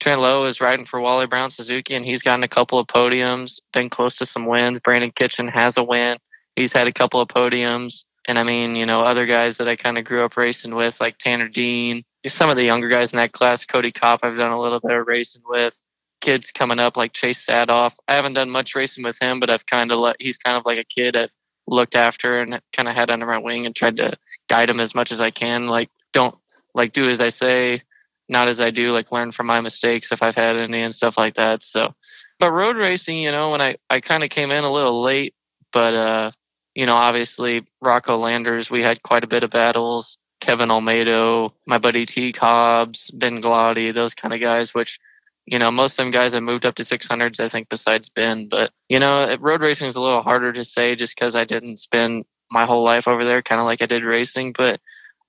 Trent 0.05 0.21
Lowe 0.21 0.45
is 0.45 0.61
riding 0.61 0.85
for 0.85 1.01
Wally 1.01 1.27
Brown 1.27 1.51
Suzuki, 1.51 1.95
and 1.95 2.05
he's 2.05 2.21
gotten 2.21 2.43
a 2.45 2.49
couple 2.49 2.79
of 2.79 2.87
podiums, 2.87 3.63
been 3.73 3.89
close 3.89 4.15
to 4.17 4.27
some 4.27 4.45
wins. 4.45 4.79
Brandon 4.79 5.11
Kitchen 5.11 5.49
has 5.49 5.79
a 5.79 5.83
win. 5.83 6.19
He's 6.57 6.75
had 6.75 6.87
a 6.87 6.93
couple 6.93 7.23
of 7.23 7.29
podiums. 7.29 8.05
And 8.29 8.39
I 8.39 8.43
mean, 8.43 8.77
you 8.77 8.85
know, 8.85 9.01
other 9.01 9.25
guys 9.25 9.57
that 9.57 9.67
I 9.67 9.77
kind 9.77 9.97
of 9.97 10.05
grew 10.05 10.23
up 10.23 10.37
racing 10.37 10.75
with, 10.75 11.01
like 11.01 11.17
Tanner 11.17 11.49
Dean, 11.49 12.05
some 12.27 12.51
of 12.51 12.57
the 12.57 12.65
younger 12.65 12.91
guys 12.91 13.15
in 13.15 13.17
that 13.17 13.33
class, 13.33 13.65
Cody 13.65 13.93
Kopp, 13.93 14.21
I've 14.23 14.37
done 14.37 14.51
a 14.51 14.61
little 14.61 14.79
bit 14.79 14.95
of 14.95 15.07
racing 15.07 15.41
with. 15.47 15.81
Kids 16.21 16.53
coming 16.53 16.79
up 16.79 16.99
like 16.99 17.15
Chase 17.15 17.43
Saathoff. 17.47 17.95
I 18.07 18.15
haven't 18.15 18.35
done 18.35 18.51
much 18.51 18.75
racing 18.75 19.05
with 19.05 19.17
him, 19.23 19.41
but 19.41 19.49
I've 19.49 19.65
kind 19.65 19.91
of 19.91 20.01
let, 20.01 20.17
he's 20.21 20.37
kind 20.37 20.59
of 20.59 20.67
like 20.67 20.79
a 20.79 20.85
kid 20.85 21.17
I've 21.17 21.33
looked 21.67 21.95
after 21.95 22.43
and 22.43 22.61
kind 22.75 22.91
of 22.91 22.95
had 22.95 23.09
under 23.09 23.25
my 23.25 23.39
wing 23.39 23.65
and 23.65 23.75
tried 23.75 23.97
to 23.97 24.19
guide 24.51 24.69
him 24.69 24.81
as 24.81 24.95
much 24.95 25.13
as 25.13 25.23
I 25.23 25.31
can. 25.31 25.67
Like, 25.67 25.89
don't, 26.13 26.37
like, 26.75 26.93
do 26.93 27.09
as 27.09 27.23
I 27.23 27.31
say, 27.31 27.81
not 28.29 28.49
as 28.49 28.61
I 28.61 28.71
do 28.71 28.93
like 28.93 29.13
learn 29.13 29.33
from 29.33 29.47
my 29.47 29.61
mistakes 29.61 30.13
if 30.13 30.23
I've 30.23 30.35
had 30.35 30.57
any 30.57 30.81
and 30.81 30.95
stuff 30.95 31.17
like 31.19 31.35
that. 31.35 31.63
So, 31.63 31.95
but 32.39 32.53
road 32.53 32.77
racing, 32.77 33.19
you 33.19 33.33
know, 33.33 33.51
when 33.51 33.61
I 33.61 33.77
I 33.91 34.01
kind 34.01 34.25
of 34.25 34.31
came 34.31 34.51
in 34.51 34.65
a 34.65 34.73
little 34.73 35.03
late, 35.03 35.35
but 35.73 35.95
uh, 35.95 36.31
you 36.75 36.87
know, 36.87 36.95
obviously 36.95 37.65
Rocco 37.81 38.17
Landers, 38.17 38.71
we 38.71 38.83
had 38.83 39.03
quite 39.03 39.25
a 39.25 39.29
bit 39.29 39.43
of 39.43 39.51
battles. 39.51 40.19
Kevin 40.41 40.69
Olmedo, 40.69 41.53
my 41.67 41.79
buddy 41.79 42.05
Teagg 42.05 42.37
Hobbs, 42.37 43.11
Ben 43.13 43.41
Gloddy, 43.41 43.95
those 43.95 44.15
kind 44.15 44.35
of 44.35 44.41
guys, 44.41 44.75
which 44.75 44.99
you 45.47 45.59
know, 45.59 45.71
most 45.71 45.99
of 45.99 46.05
them 46.05 46.11
guys 46.11 46.33
have 46.33 46.43
moved 46.43 46.65
up 46.65 46.75
to 46.77 46.83
600s, 46.83 47.39
I 47.39 47.49
think, 47.49 47.69
besides 47.69 48.09
Ben. 48.09 48.49
But, 48.49 48.71
you 48.89 48.99
know, 48.99 49.37
road 49.41 49.63
racing 49.63 49.89
is 49.89 49.97
a 49.97 50.01
little 50.01 50.23
harder 50.23 50.53
to 50.53 50.65
say 50.65 50.97
just 50.97 51.15
because 51.15 51.37
I 51.37 51.45
didn't 51.45 51.79
spend 51.79 52.25
my 52.51 52.65
whole 52.65 52.83
life 52.83 53.07
over 53.07 53.25
there, 53.25 53.43
kind 53.43 53.61
of 53.61 53.67
like 53.67 53.83
I 53.83 53.87
did 53.87 54.05
racing. 54.05 54.55
But 54.57 54.81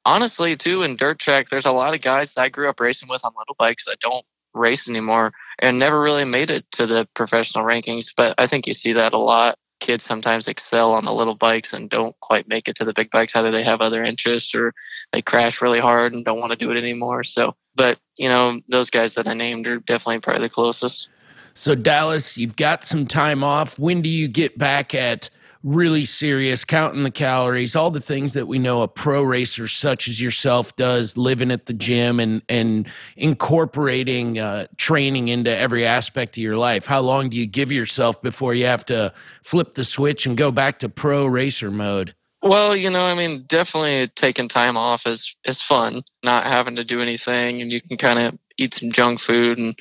honestly, 0.06 0.56
too, 0.56 0.84
in 0.84 0.96
dirt 0.96 1.20
track, 1.20 1.50
there's 1.50 1.66
a 1.66 1.72
lot 1.72 1.94
of 1.94 2.02
guys 2.02 2.34
that 2.34 2.42
I 2.42 2.50
grew 2.50 2.70
up 2.70 2.80
racing 2.80 3.10
with 3.10 3.26
on 3.26 3.34
little 3.38 3.56
bikes 3.58 3.86
that 3.86 4.00
don't 4.00 4.26
race 4.54 4.88
anymore 4.88 5.34
and 5.60 5.78
never 5.78 6.02
really 6.02 6.26
made 6.26 6.50
it 6.50 6.66
to 6.72 6.88
the 6.88 7.08
professional 7.14 7.66
rankings. 7.66 8.14
But 8.16 8.36
I 8.38 8.48
think 8.48 8.68
you 8.68 8.74
see 8.74 8.94
that 8.94 9.14
a 9.14 9.18
lot. 9.18 9.58
Kids 9.82 10.06
sometimes 10.06 10.48
excel 10.48 10.94
on 10.94 11.04
the 11.04 11.14
little 11.14 11.36
bikes 11.36 11.74
and 11.74 11.90
don't 11.90 12.18
quite 12.22 12.48
make 12.48 12.70
it 12.70 12.76
to 12.78 12.86
the 12.86 12.94
big 12.94 13.12
bikes. 13.12 13.36
Either 13.36 13.52
they 13.52 13.64
have 13.64 13.82
other 13.82 14.04
interests 14.04 14.56
or 14.56 14.74
they 15.12 15.22
crash 15.22 15.62
really 15.62 15.82
hard 15.82 16.14
and 16.14 16.24
don't 16.24 16.40
want 16.40 16.52
to 16.52 16.58
do 16.58 16.72
it 16.72 16.78
anymore. 16.78 17.24
So, 17.24 17.56
but 17.76 18.00
you 18.18 18.30
know, 18.30 18.62
those 18.70 18.90
guys 18.90 19.16
that 19.16 19.28
I 19.28 19.34
named 19.34 19.68
are 19.68 19.80
definitely 19.80 20.22
probably 20.22 20.44
the 20.44 20.50
closest. 20.50 21.10
So, 21.54 21.76
Dallas, 21.76 22.38
you've 22.38 22.56
got 22.56 22.84
some 22.84 23.06
time 23.06 23.44
off. 23.44 23.78
When 23.78 24.02
do 24.02 24.10
you 24.10 24.28
get 24.28 24.58
back 24.58 24.94
at 24.96 25.30
really 25.66 26.06
serious, 26.06 26.64
counting 26.64 27.02
the 27.02 27.12
calories, 27.12 27.76
all 27.76 27.90
the 27.90 28.00
things 28.00 28.34
that 28.34 28.48
we 28.48 28.60
know 28.60 28.84
a 28.84 28.88
pro 28.88 29.24
racer 29.24 29.68
such 29.68 30.08
as 30.08 30.22
yourself 30.22 30.76
does, 30.76 31.18
living 31.18 31.52
at 31.52 31.66
the 31.66 31.74
gym 31.74 32.20
and 32.20 32.44
and 32.48 32.88
incorporating 33.18 34.38
uh, 34.38 34.68
training 34.78 35.28
into 35.28 35.56
every 35.56 35.86
aspect 35.86 36.38
of 36.38 36.44
your 36.44 36.56
life. 36.56 36.86
How 36.86 37.02
long 37.02 37.30
do 37.30 37.38
you 37.38 37.48
give 37.48 37.72
yourself 37.72 38.22
before 38.22 38.54
you 38.54 38.66
have 38.66 38.86
to 38.86 39.12
flip 39.44 39.74
the 39.74 39.84
switch 39.84 40.28
and 40.28 40.38
go 40.38 40.52
back 40.52 40.80
to 40.80 40.90
pro 40.90 41.26
racer 41.26 41.72
mode? 41.72 42.14
Well, 42.44 42.76
you 42.76 42.92
know, 42.92 43.04
I 43.04 43.16
mean, 43.16 43.46
definitely 43.48 44.08
taking 44.10 44.48
time 44.48 44.78
off 44.78 45.08
is 45.08 45.36
is 45.46 45.62
fun. 45.62 46.04
Not 46.24 46.46
having 46.46 46.76
to 46.76 46.86
do 46.86 47.02
anything, 47.02 47.62
and 47.62 47.72
you 47.72 47.82
can 47.82 47.98
kind 47.98 48.20
of 48.20 48.38
eat 48.58 48.76
some 48.76 48.92
junk 48.92 49.20
food 49.20 49.58
and 49.58 49.76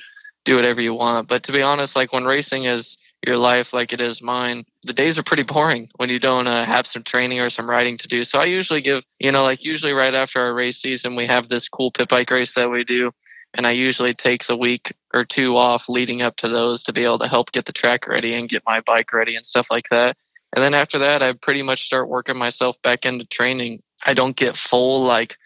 do 0.45 0.55
whatever 0.55 0.81
you 0.81 0.95
want. 0.95 1.27
But 1.27 1.43
to 1.43 1.51
be 1.51 1.61
honest, 1.61 1.95
like 1.95 2.11
when 2.11 2.25
racing 2.25 2.63
is 2.63 2.97
your 3.25 3.37
life 3.37 3.73
like 3.73 3.93
it 3.93 4.01
is 4.01 4.21
mine, 4.21 4.65
the 4.83 4.93
days 4.93 5.17
are 5.17 5.23
pretty 5.23 5.43
boring 5.43 5.89
when 5.95 6.09
you 6.09 6.19
don't 6.19 6.47
uh, 6.47 6.65
have 6.65 6.87
some 6.87 7.03
training 7.03 7.39
or 7.39 7.49
some 7.49 7.69
riding 7.69 7.97
to 7.97 8.07
do. 8.07 8.23
So 8.23 8.39
I 8.39 8.45
usually 8.45 8.81
give, 8.81 9.03
you 9.19 9.31
know, 9.31 9.43
like 9.43 9.63
usually 9.63 9.93
right 9.93 10.13
after 10.13 10.41
our 10.41 10.53
race 10.53 10.77
season, 10.77 11.15
we 11.15 11.25
have 11.25 11.49
this 11.49 11.69
cool 11.69 11.91
pit 11.91 12.09
bike 12.09 12.31
race 12.31 12.53
that 12.55 12.69
we 12.69 12.83
do. 12.83 13.11
And 13.53 13.65
I 13.65 13.71
usually 13.71 14.13
take 14.13 14.45
the 14.45 14.57
week 14.57 14.93
or 15.13 15.23
two 15.23 15.55
off 15.55 15.87
leading 15.87 16.21
up 16.21 16.35
to 16.37 16.49
those 16.49 16.83
to 16.83 16.93
be 16.93 17.03
able 17.03 17.19
to 17.19 17.27
help 17.27 17.51
get 17.51 17.65
the 17.65 17.71
track 17.71 18.07
ready 18.07 18.33
and 18.35 18.49
get 18.49 18.63
my 18.65 18.81
bike 18.81 19.13
ready 19.13 19.35
and 19.35 19.45
stuff 19.45 19.67
like 19.71 19.89
that. 19.89 20.17
And 20.53 20.61
then 20.61 20.73
after 20.73 20.99
that, 20.99 21.23
I 21.23 21.33
pretty 21.33 21.61
much 21.61 21.85
start 21.85 22.09
working 22.09 22.37
myself 22.37 22.81
back 22.81 23.05
into 23.05 23.25
training. 23.25 23.81
I 24.05 24.13
don't 24.13 24.35
get 24.35 24.57
full 24.57 25.03
like 25.03 25.37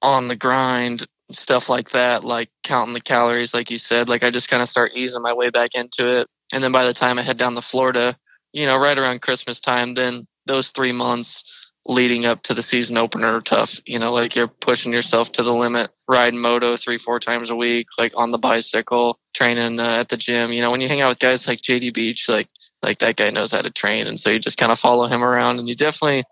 on 0.00 0.26
the 0.28 0.36
grind 0.36 1.06
stuff 1.30 1.68
like 1.68 1.90
that, 1.90 2.24
like 2.24 2.50
counting 2.62 2.94
the 2.94 3.00
calories, 3.00 3.54
like 3.54 3.70
you 3.70 3.78
said. 3.78 4.08
Like 4.08 4.22
I 4.22 4.30
just 4.30 4.48
kind 4.48 4.62
of 4.62 4.68
start 4.68 4.92
easing 4.94 5.22
my 5.22 5.32
way 5.32 5.50
back 5.50 5.74
into 5.74 6.08
it. 6.08 6.28
And 6.52 6.62
then 6.62 6.72
by 6.72 6.84
the 6.84 6.92
time 6.92 7.18
I 7.18 7.22
head 7.22 7.38
down 7.38 7.54
to 7.54 7.62
Florida, 7.62 8.16
you 8.52 8.66
know, 8.66 8.78
right 8.78 8.98
around 8.98 9.22
Christmas 9.22 9.60
time, 9.60 9.94
then 9.94 10.26
those 10.46 10.70
three 10.70 10.92
months 10.92 11.44
leading 11.86 12.26
up 12.26 12.42
to 12.44 12.54
the 12.54 12.62
season 12.62 12.96
opener 12.96 13.36
are 13.36 13.40
tough. 13.40 13.80
You 13.86 13.98
know, 13.98 14.12
like 14.12 14.36
you're 14.36 14.48
pushing 14.48 14.92
yourself 14.92 15.32
to 15.32 15.42
the 15.42 15.52
limit, 15.52 15.90
riding 16.06 16.38
moto 16.38 16.76
three, 16.76 16.98
four 16.98 17.18
times 17.18 17.50
a 17.50 17.56
week, 17.56 17.86
like 17.98 18.12
on 18.14 18.30
the 18.30 18.38
bicycle, 18.38 19.18
training 19.34 19.80
uh, 19.80 19.96
at 20.00 20.08
the 20.08 20.16
gym. 20.16 20.52
You 20.52 20.60
know, 20.60 20.70
when 20.70 20.80
you 20.80 20.88
hang 20.88 21.00
out 21.00 21.10
with 21.10 21.18
guys 21.18 21.48
like 21.48 21.62
JD 21.62 21.94
Beach, 21.94 22.28
like 22.28 22.48
like 22.82 22.98
that 22.98 23.16
guy 23.16 23.30
knows 23.30 23.52
how 23.52 23.62
to 23.62 23.70
train, 23.70 24.06
and 24.06 24.18
so 24.20 24.30
you 24.30 24.38
just 24.38 24.58
kind 24.58 24.72
of 24.72 24.78
follow 24.78 25.06
him 25.06 25.24
around, 25.24 25.58
and 25.58 25.68
you 25.68 25.74
definitely 25.74 26.24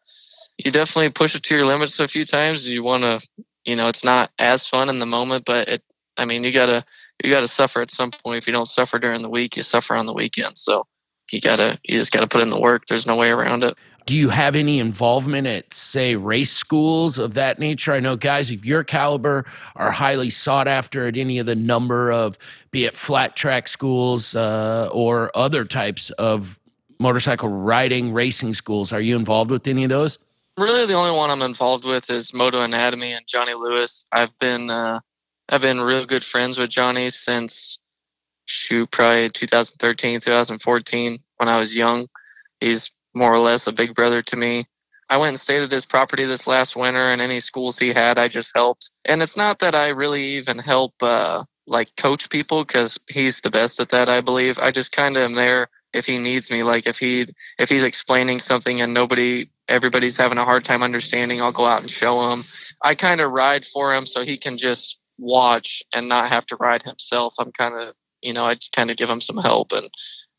you 0.58 0.70
definitely 0.70 1.10
push 1.10 1.34
it 1.34 1.42
to 1.44 1.56
your 1.56 1.64
limits 1.66 1.98
a 1.98 2.08
few 2.08 2.24
times. 2.26 2.68
You 2.68 2.82
want 2.82 3.02
to 3.04 3.20
you 3.64 3.76
know 3.76 3.88
it's 3.88 4.04
not 4.04 4.30
as 4.38 4.66
fun 4.66 4.88
in 4.88 4.98
the 4.98 5.06
moment 5.06 5.44
but 5.44 5.68
it 5.68 5.82
i 6.16 6.24
mean 6.24 6.44
you 6.44 6.52
gotta 6.52 6.84
you 7.24 7.30
gotta 7.30 7.48
suffer 7.48 7.80
at 7.80 7.90
some 7.90 8.10
point. 8.10 8.38
If 8.38 8.46
you 8.46 8.52
don't 8.52 8.68
suffer 8.68 8.98
during 8.98 9.22
the 9.22 9.30
week 9.30 9.56
you 9.56 9.62
suffer 9.62 9.94
on 9.94 10.06
the 10.06 10.14
weekend. 10.14 10.58
So 10.58 10.86
you 11.32 11.40
gotta 11.40 11.78
you 11.84 11.98
just 11.98 12.12
gotta 12.12 12.26
put 12.26 12.40
in 12.40 12.50
the 12.50 12.60
work. 12.60 12.86
There's 12.86 13.06
no 13.06 13.16
way 13.16 13.30
around 13.30 13.64
it. 13.64 13.76
Do 14.06 14.16
you 14.16 14.30
have 14.30 14.56
any 14.56 14.80
involvement 14.80 15.46
at 15.46 15.72
say 15.72 16.16
race 16.16 16.50
schools 16.50 17.18
of 17.18 17.34
that 17.34 17.58
nature? 17.58 17.92
I 17.92 18.00
know 18.00 18.16
guys 18.16 18.50
of 18.50 18.64
your 18.64 18.82
caliber 18.82 19.44
are 19.76 19.90
highly 19.90 20.30
sought 20.30 20.66
after 20.66 21.06
at 21.06 21.16
any 21.16 21.38
of 21.38 21.46
the 21.46 21.54
number 21.54 22.10
of 22.10 22.38
be 22.70 22.86
it 22.86 22.96
flat 22.96 23.36
track 23.36 23.68
schools 23.68 24.34
uh, 24.34 24.88
or 24.92 25.30
other 25.34 25.64
types 25.64 26.10
of 26.10 26.58
motorcycle 26.98 27.48
riding 27.48 28.12
racing 28.12 28.54
schools. 28.54 28.92
Are 28.92 29.00
you 29.00 29.16
involved 29.16 29.50
with 29.50 29.66
any 29.66 29.84
of 29.84 29.90
those? 29.90 30.18
Really 30.56 30.86
the 30.86 30.94
only 30.94 31.16
one 31.16 31.30
I'm 31.30 31.42
involved 31.42 31.84
with 31.84 32.10
is 32.10 32.34
Moto 32.34 32.60
Anatomy 32.62 33.12
and 33.12 33.26
Johnny 33.26 33.54
Lewis. 33.54 34.04
I've 34.12 34.36
been 34.40 34.70
uh, 34.70 35.00
I've 35.52 35.60
been 35.60 35.80
real 35.80 36.06
good 36.06 36.22
friends 36.22 36.58
with 36.58 36.70
Johnny 36.70 37.10
since 37.10 37.80
shoot 38.44 38.88
probably 38.92 39.30
2013 39.30 40.20
2014 40.20 41.18
when 41.38 41.48
I 41.48 41.58
was 41.58 41.76
young. 41.76 42.06
He's 42.60 42.92
more 43.16 43.34
or 43.34 43.40
less 43.40 43.66
a 43.66 43.72
big 43.72 43.96
brother 43.96 44.22
to 44.22 44.36
me. 44.36 44.66
I 45.08 45.16
went 45.16 45.30
and 45.30 45.40
stayed 45.40 45.64
at 45.64 45.72
his 45.72 45.84
property 45.84 46.24
this 46.24 46.46
last 46.46 46.76
winter, 46.76 47.10
and 47.10 47.20
any 47.20 47.40
schools 47.40 47.80
he 47.80 47.92
had, 47.92 48.16
I 48.16 48.28
just 48.28 48.52
helped. 48.54 48.90
And 49.04 49.22
it's 49.22 49.36
not 49.36 49.58
that 49.58 49.74
I 49.74 49.88
really 49.88 50.22
even 50.36 50.56
help 50.56 50.94
uh, 51.02 51.42
like 51.66 51.96
coach 51.96 52.30
people 52.30 52.64
because 52.64 52.96
he's 53.08 53.40
the 53.40 53.50
best 53.50 53.80
at 53.80 53.88
that, 53.88 54.08
I 54.08 54.20
believe. 54.20 54.56
I 54.56 54.70
just 54.70 54.92
kind 54.92 55.16
of 55.16 55.24
am 55.24 55.34
there 55.34 55.68
if 55.92 56.06
he 56.06 56.18
needs 56.18 56.48
me. 56.48 56.62
Like 56.62 56.86
if 56.86 56.96
he 56.96 57.26
if 57.58 57.68
he's 57.68 57.82
explaining 57.82 58.38
something 58.38 58.80
and 58.80 58.94
nobody 58.94 59.50
everybody's 59.66 60.16
having 60.16 60.38
a 60.38 60.44
hard 60.44 60.64
time 60.64 60.84
understanding, 60.84 61.42
I'll 61.42 61.50
go 61.50 61.64
out 61.64 61.80
and 61.80 61.90
show 61.90 62.30
him. 62.30 62.44
I 62.80 62.94
kind 62.94 63.20
of 63.20 63.32
ride 63.32 63.64
for 63.64 63.92
him 63.92 64.06
so 64.06 64.22
he 64.22 64.36
can 64.36 64.56
just 64.56 64.99
watch 65.20 65.82
and 65.92 66.08
not 66.08 66.30
have 66.30 66.46
to 66.46 66.56
ride 66.56 66.82
himself. 66.82 67.34
I'm 67.38 67.52
kind 67.52 67.74
of, 67.74 67.94
you 68.22 68.32
know, 68.32 68.44
I 68.44 68.56
kind 68.74 68.90
of 68.90 68.96
give 68.96 69.10
him 69.10 69.20
some 69.20 69.36
help. 69.36 69.72
And 69.72 69.90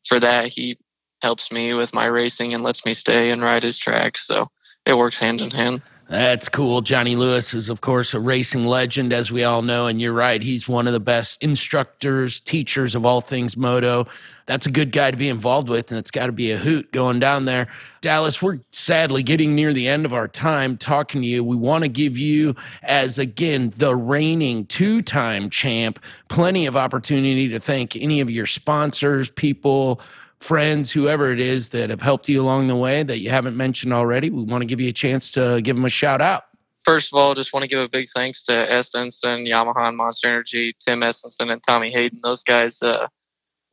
for 0.08 0.20
that, 0.20 0.48
he 0.48 0.78
helps 1.22 1.52
me 1.52 1.74
with 1.74 1.94
my 1.94 2.06
racing 2.06 2.54
and 2.54 2.63
lets 2.63 2.86
me 2.86 2.94
stay 2.94 3.30
and 3.32 3.41
ride 3.41 3.63
his 3.63 3.78
tracks. 3.78 4.26
So 4.26 4.48
it 4.86 4.98
works 4.98 5.20
hand 5.20 5.41
in 5.41 5.52
hand. 5.52 5.82
That's 6.12 6.50
cool. 6.50 6.82
Johnny 6.82 7.15
Lewis 7.15 7.54
is, 7.54 7.69
of 7.69 7.80
course, 7.80 8.13
a 8.13 8.19
racing 8.19 8.65
legend, 8.65 9.13
as 9.13 9.32
we 9.32 9.45
all 9.45 9.62
know. 9.62 9.88
And 9.88 10.02
you're 10.02 10.12
right, 10.12 10.43
he's 10.43 10.67
one 10.67 10.86
of 10.86 10.91
the 10.91 11.00
best 11.00 11.41
instructors, 11.41 12.41
teachers 12.41 12.95
of 12.95 13.06
all 13.06 13.21
things 13.21 13.56
moto. 13.56 14.06
That's 14.45 14.65
a 14.65 14.71
good 14.71 14.91
guy 14.91 15.12
to 15.12 15.15
be 15.15 15.30
involved 15.30 15.69
with, 15.69 15.89
and 15.89 15.97
it's 15.97 16.12
got 16.12 16.26
to 16.26 16.34
be 16.34 16.52
a 16.52 16.58
hoot 16.58 16.91
going 16.91 17.21
down 17.21 17.45
there. 17.45 17.67
Dallas, 18.02 18.41
we're 18.41 18.60
sadly 18.74 19.24
getting 19.24 19.56
near 19.56 19.71
the 19.71 19.88
end 19.88 20.04
of 20.04 20.13
our 20.13 20.28
time 20.28 20.76
talking 20.76 21.21
to 21.21 21.28
you. 21.28 21.45
We 21.45 21.56
want 21.56 21.86
to 21.86 21.89
give 21.89 22.17
you, 22.17 22.58
as 22.84 23.17
again, 23.17 23.71
the 23.78 23.95
reigning 23.95 24.65
two 24.65 25.02
time 25.02 25.50
champ, 25.50 25.97
plenty 26.28 26.65
of 26.65 26.76
opportunity 26.76 27.47
to 27.47 27.60
thank 27.62 27.95
any 27.95 28.19
of 28.19 28.30
your 28.30 28.47
sponsors, 28.47 29.30
people 29.30 30.02
friends, 30.41 30.91
whoever 30.91 31.32
it 31.32 31.39
is 31.39 31.69
that 31.69 31.89
have 31.89 32.01
helped 32.01 32.27
you 32.27 32.41
along 32.41 32.67
the 32.67 32.75
way 32.75 33.04
that 33.04 33.19
you 33.19 33.30
haven't 33.30 33.56
mentioned 33.56 33.93
already, 33.93 34.30
we 34.30 34.43
want 34.43 34.62
to 34.62 34.65
give 34.65 34.82
you 34.82 34.89
a 34.89 34.93
chance 34.93 35.32
to 35.32 35.62
give 35.63 35.75
them 35.75 35.86
a 35.86 35.89
shout 35.89 36.21
out. 36.21 36.45
First 36.84 37.13
of 37.13 37.17
all, 37.17 37.36
just 37.36 37.54
want 37.54 37.63
to 37.63 37.69
give 37.69 37.80
a 37.80 37.88
big 37.88 38.10
thanks 38.13 38.43
to 38.45 38.51
Estenson, 38.51 39.47
Yamaha, 39.47 39.89
and 39.89 39.97
Monster 39.97 40.27
Energy, 40.27 40.75
Tim 40.80 41.01
Estenson, 41.01 41.51
and 41.51 41.62
Tommy 41.62 41.91
Hayden. 41.91 42.19
Those 42.23 42.43
guys, 42.43 42.82
uh, 42.82 43.08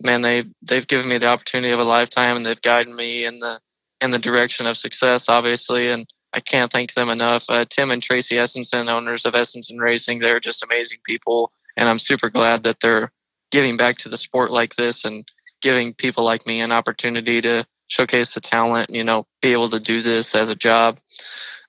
man, 0.03 0.21
they 0.21 0.45
they've 0.63 0.87
given 0.87 1.09
me 1.09 1.17
the 1.17 1.27
opportunity 1.27 1.73
of 1.73 1.81
a 1.81 1.85
lifetime, 1.85 2.37
and 2.37 2.45
they've 2.45 2.61
guided 2.61 2.95
me 2.95 3.25
in 3.25 3.41
the 3.41 3.61
in 4.03 4.11
the 4.11 4.19
direction 4.19 4.67
of 4.67 4.77
success, 4.77 5.29
obviously. 5.31 5.89
And 5.89 6.07
I 6.35 6.41
can't 6.41 6.71
thank 6.71 6.93
them 6.93 7.09
enough. 7.09 7.47
Uh, 7.49 7.65
Tim 7.65 7.91
and 7.91 8.03
Tracy 8.03 8.35
Estenson, 8.35 8.91
owners 8.91 9.25
of 9.25 9.33
Estenson 9.33 9.81
Racing, 9.81 10.19
they're 10.19 10.39
just 10.39 10.63
amazing 10.63 10.99
people, 11.05 11.51
and 11.79 11.89
I'm 11.89 11.99
super 11.99 12.29
glad 12.29 12.63
that 12.65 12.81
they're 12.81 13.11
giving 13.51 13.79
back 13.79 13.97
to 13.99 14.11
the 14.11 14.19
sport 14.19 14.51
like 14.51 14.77
this 14.77 15.07
and 15.07 15.25
giving 15.61 15.95
people 15.95 16.25
like 16.25 16.47
me 16.47 16.61
an 16.61 16.73
opportunity 16.73 17.41
to 17.43 17.67
showcase 17.89 18.35
the 18.35 18.41
talent, 18.41 18.91
you 18.91 19.05
know, 19.05 19.27
be 19.41 19.53
able 19.53 19.71
to 19.71 19.81
do 19.81 20.03
this 20.03 20.35
as 20.35 20.49
a 20.49 20.55
job. 20.55 20.99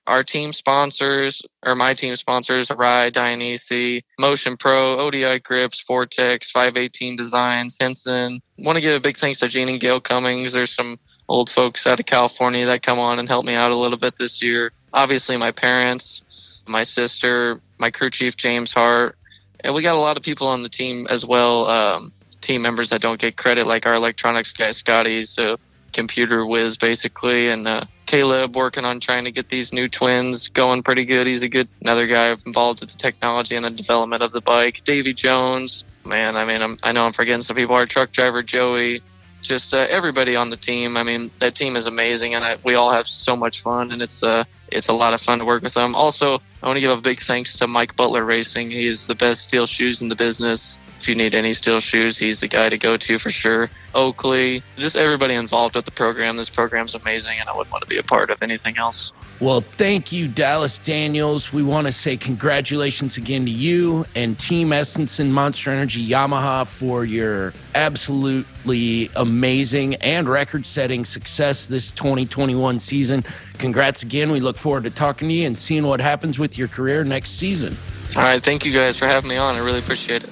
Our 0.06 0.24
team 0.24 0.52
sponsors, 0.52 1.42
or 1.64 1.74
my 1.74 1.94
team 1.94 2.16
sponsors, 2.16 2.70
Ride, 2.70 3.14
Dainese, 3.14 4.02
Motion 4.18 4.56
Pro, 4.56 4.98
ODI 4.98 5.38
Grips, 5.40 5.82
Vortex, 5.86 6.50
518 6.50 7.16
Designs, 7.16 7.76
Henson. 7.78 8.40
Want 8.58 8.76
to 8.76 8.80
give 8.80 8.96
a 8.96 9.00
big 9.00 9.18
thanks 9.18 9.40
to 9.40 9.48
Gene 9.48 9.68
and 9.68 9.80
Gail 9.80 10.00
Cummings. 10.00 10.52
There's 10.52 10.74
some 10.74 10.98
old 11.28 11.48
folks 11.48 11.86
out 11.86 12.00
of 12.00 12.06
California 12.06 12.66
that 12.66 12.82
come 12.82 12.98
on 12.98 13.18
and 13.18 13.28
help 13.28 13.44
me 13.44 13.54
out 13.54 13.70
a 13.70 13.76
little 13.76 13.98
bit 13.98 14.18
this 14.18 14.42
year. 14.42 14.72
Obviously, 14.92 15.36
my 15.36 15.52
parents, 15.52 16.22
my 16.66 16.82
sister, 16.82 17.60
my 17.78 17.90
crew 17.90 18.10
chief, 18.10 18.36
James 18.36 18.72
Hart. 18.72 19.16
And 19.60 19.74
we 19.74 19.82
got 19.82 19.94
a 19.94 19.98
lot 19.98 20.16
of 20.16 20.22
people 20.22 20.48
on 20.48 20.62
the 20.62 20.68
team 20.68 21.06
as 21.08 21.24
well. 21.24 21.66
Um, 21.66 22.12
team 22.40 22.62
members 22.62 22.90
that 22.90 23.00
don't 23.00 23.20
get 23.20 23.36
credit, 23.36 23.66
like 23.66 23.86
our 23.86 23.94
electronics 23.94 24.52
guy 24.52 24.70
Scotty's 24.70 25.38
a 25.38 25.58
computer 25.92 26.46
whiz 26.46 26.76
basically, 26.76 27.48
and 27.48 27.66
uh, 27.66 27.84
Caleb 28.06 28.56
working 28.56 28.84
on 28.84 29.00
trying 29.00 29.24
to 29.24 29.32
get 29.32 29.48
these 29.48 29.72
new 29.72 29.88
twins 29.88 30.48
going 30.48 30.82
pretty 30.82 31.04
good. 31.04 31.26
He's 31.26 31.42
a 31.42 31.48
good 31.48 31.68
another 31.80 32.06
guy 32.06 32.36
involved 32.46 32.80
with 32.80 32.90
the 32.90 32.98
technology 32.98 33.56
and 33.56 33.64
the 33.64 33.70
development 33.70 34.22
of 34.22 34.32
the 34.32 34.40
bike. 34.40 34.82
Davy 34.84 35.14
Jones, 35.14 35.84
man, 36.04 36.36
I 36.36 36.44
mean, 36.44 36.62
I'm, 36.62 36.78
I 36.82 36.92
know 36.92 37.04
I'm 37.04 37.12
forgetting 37.12 37.42
some 37.42 37.56
people. 37.56 37.74
Our 37.74 37.86
truck 37.86 38.12
driver 38.12 38.42
Joey, 38.42 39.02
just 39.42 39.74
uh, 39.74 39.86
everybody 39.88 40.36
on 40.36 40.50
the 40.50 40.56
team. 40.56 40.96
I 40.96 41.02
mean, 41.02 41.30
that 41.40 41.54
team 41.54 41.76
is 41.76 41.86
amazing, 41.86 42.34
and 42.34 42.44
I, 42.44 42.56
we 42.64 42.74
all 42.74 42.90
have 42.92 43.06
so 43.06 43.36
much 43.36 43.62
fun, 43.62 43.92
and 43.92 44.02
it's 44.02 44.22
uh, 44.22 44.44
it's 44.68 44.88
a 44.88 44.92
lot 44.92 45.14
of 45.14 45.20
fun 45.20 45.38
to 45.40 45.44
work 45.44 45.62
with 45.62 45.74
them. 45.74 45.94
Also, 45.94 46.40
I 46.62 46.66
want 46.66 46.76
to 46.76 46.80
give 46.80 46.96
a 46.96 47.00
big 47.00 47.20
thanks 47.22 47.56
to 47.56 47.66
Mike 47.66 47.96
Butler 47.96 48.24
Racing. 48.24 48.70
He 48.70 48.86
is 48.86 49.06
the 49.06 49.14
best 49.14 49.42
steel 49.42 49.66
shoes 49.66 50.02
in 50.02 50.08
the 50.08 50.16
business. 50.16 50.78
If 51.00 51.08
you 51.08 51.14
need 51.14 51.34
any 51.34 51.54
steel 51.54 51.80
shoes, 51.80 52.18
he's 52.18 52.40
the 52.40 52.48
guy 52.48 52.68
to 52.68 52.76
go 52.76 52.98
to 52.98 53.18
for 53.18 53.30
sure. 53.30 53.70
Oakley, 53.94 54.62
just 54.76 54.98
everybody 54.98 55.32
involved 55.32 55.74
with 55.74 55.86
the 55.86 55.90
program. 55.90 56.36
This 56.36 56.50
program's 56.50 56.94
amazing, 56.94 57.40
and 57.40 57.48
I 57.48 57.56
wouldn't 57.56 57.72
want 57.72 57.80
to 57.80 57.88
be 57.88 57.96
a 57.96 58.02
part 58.02 58.28
of 58.28 58.42
anything 58.42 58.76
else. 58.76 59.10
Well, 59.40 59.62
thank 59.62 60.12
you, 60.12 60.28
Dallas 60.28 60.76
Daniels. 60.76 61.54
We 61.54 61.62
want 61.62 61.86
to 61.86 61.92
say 61.94 62.18
congratulations 62.18 63.16
again 63.16 63.46
to 63.46 63.50
you 63.50 64.04
and 64.14 64.38
Team 64.38 64.68
Estenson 64.68 65.30
Monster 65.30 65.70
Energy 65.70 66.06
Yamaha 66.06 66.68
for 66.68 67.06
your 67.06 67.54
absolutely 67.74 69.10
amazing 69.16 69.94
and 69.94 70.28
record 70.28 70.66
setting 70.66 71.06
success 71.06 71.66
this 71.66 71.92
2021 71.92 72.78
season. 72.78 73.24
Congrats 73.54 74.02
again. 74.02 74.30
We 74.30 74.40
look 74.40 74.58
forward 74.58 74.84
to 74.84 74.90
talking 74.90 75.28
to 75.28 75.34
you 75.34 75.46
and 75.46 75.58
seeing 75.58 75.86
what 75.86 76.00
happens 76.00 76.38
with 76.38 76.58
your 76.58 76.68
career 76.68 77.04
next 77.04 77.30
season. 77.30 77.78
All 78.16 78.22
right. 78.22 78.44
Thank 78.44 78.66
you 78.66 78.72
guys 78.74 78.98
for 78.98 79.06
having 79.06 79.30
me 79.30 79.38
on. 79.38 79.54
I 79.54 79.60
really 79.60 79.78
appreciate 79.78 80.24
it. 80.24 80.30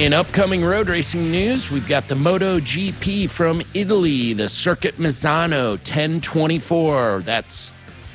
In 0.00 0.14
upcoming 0.14 0.64
road 0.64 0.88
racing 0.88 1.30
news, 1.30 1.70
we've 1.70 1.86
got 1.86 2.08
the 2.08 2.14
MotoGP 2.14 3.28
from 3.28 3.60
Italy, 3.74 4.32
the 4.32 4.48
Circuit 4.48 4.96
Misano 4.96 5.72
1024. 5.72 7.20
That's 7.22 7.70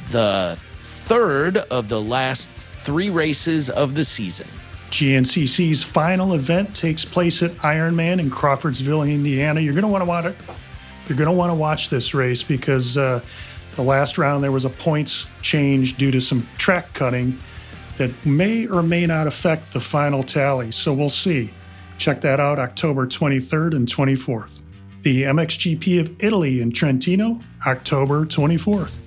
the 0.09 0.57
third 0.81 1.57
of 1.57 1.87
the 1.87 2.01
last 2.01 2.49
three 2.77 3.11
races 3.11 3.69
of 3.69 3.93
the 3.93 4.03
season. 4.03 4.47
GNCC's 4.89 5.83
final 5.83 6.33
event 6.33 6.75
takes 6.75 7.05
place 7.05 7.43
at 7.43 7.51
Ironman 7.57 8.19
in 8.19 8.31
Crawfordsville, 8.31 9.03
Indiana. 9.03 9.59
You're 9.59 9.73
going 9.73 9.83
to 9.83 9.87
want 9.87 10.01
to 10.01 10.05
want 10.05 10.25
to 10.25 10.33
You're 11.07 11.19
going 11.19 11.29
to 11.29 11.35
want 11.35 11.51
to 11.51 11.55
watch 11.55 11.91
this 11.91 12.15
race 12.15 12.41
because 12.41 12.97
uh, 12.97 13.21
the 13.75 13.83
last 13.83 14.17
round 14.17 14.43
there 14.43 14.51
was 14.51 14.65
a 14.65 14.71
points 14.71 15.27
change 15.43 15.97
due 15.97 16.09
to 16.09 16.19
some 16.19 16.47
track 16.57 16.95
cutting 16.95 17.39
that 17.97 18.25
may 18.25 18.65
or 18.65 18.81
may 18.81 19.05
not 19.05 19.27
affect 19.27 19.71
the 19.71 19.79
final 19.79 20.23
tally. 20.23 20.71
So 20.71 20.91
we'll 20.91 21.09
see. 21.09 21.53
Check 21.97 22.21
that 22.21 22.39
out 22.39 22.59
October 22.59 23.07
23rd 23.07 23.75
and 23.75 23.87
24th. 23.87 24.61
The 25.03 25.23
MXGP 25.23 25.99
of 25.99 26.23
Italy 26.23 26.61
in 26.61 26.71
Trentino, 26.71 27.39
October 27.65 28.25
24th. 28.25 28.97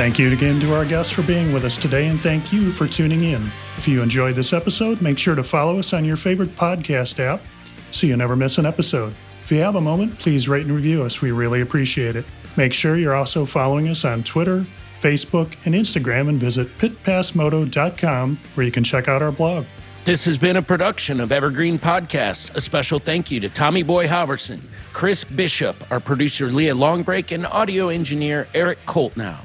Thank 0.00 0.18
you 0.18 0.32
again 0.32 0.58
to 0.60 0.74
our 0.74 0.86
guests 0.86 1.12
for 1.12 1.20
being 1.20 1.52
with 1.52 1.62
us 1.66 1.76
today, 1.76 2.08
and 2.08 2.18
thank 2.18 2.54
you 2.54 2.72
for 2.72 2.86
tuning 2.86 3.22
in. 3.22 3.50
If 3.76 3.86
you 3.86 4.00
enjoyed 4.00 4.34
this 4.34 4.54
episode, 4.54 5.02
make 5.02 5.18
sure 5.18 5.34
to 5.34 5.44
follow 5.44 5.78
us 5.78 5.92
on 5.92 6.06
your 6.06 6.16
favorite 6.16 6.56
podcast 6.56 7.20
app 7.20 7.42
so 7.90 8.06
you 8.06 8.16
never 8.16 8.34
miss 8.34 8.56
an 8.56 8.64
episode. 8.64 9.14
If 9.42 9.52
you 9.52 9.58
have 9.58 9.76
a 9.76 9.80
moment, 9.82 10.18
please 10.18 10.48
rate 10.48 10.64
and 10.64 10.74
review 10.74 11.02
us. 11.02 11.20
We 11.20 11.32
really 11.32 11.60
appreciate 11.60 12.16
it. 12.16 12.24
Make 12.56 12.72
sure 12.72 12.96
you're 12.96 13.14
also 13.14 13.44
following 13.44 13.88
us 13.88 14.06
on 14.06 14.22
Twitter, 14.22 14.64
Facebook, 15.02 15.52
and 15.66 15.74
Instagram, 15.74 16.30
and 16.30 16.40
visit 16.40 16.78
pitpassmoto.com 16.78 18.38
where 18.54 18.64
you 18.64 18.72
can 18.72 18.84
check 18.84 19.06
out 19.06 19.20
our 19.20 19.32
blog. 19.32 19.66
This 20.04 20.24
has 20.24 20.38
been 20.38 20.56
a 20.56 20.62
production 20.62 21.20
of 21.20 21.30
Evergreen 21.30 21.78
Podcast. 21.78 22.56
A 22.56 22.62
special 22.62 23.00
thank 23.00 23.30
you 23.30 23.38
to 23.40 23.50
Tommy 23.50 23.82
Boy 23.82 24.06
Halverson, 24.06 24.60
Chris 24.94 25.24
Bishop, 25.24 25.76
our 25.92 26.00
producer 26.00 26.50
Leah 26.50 26.74
Longbrake, 26.74 27.32
and 27.32 27.44
audio 27.44 27.90
engineer 27.90 28.48
Eric 28.54 28.78
Koltnow. 28.86 29.36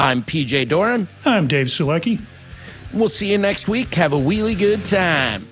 I'm 0.00 0.22
PJ 0.22 0.66
Doran. 0.70 1.08
I'm 1.26 1.46
Dave 1.46 1.66
Sulecki. 1.66 2.22
We'll 2.94 3.10
see 3.10 3.30
you 3.30 3.36
next 3.36 3.68
week. 3.68 3.92
Have 3.96 4.14
a 4.14 4.16
really 4.16 4.54
good 4.54 4.86
time. 4.86 5.46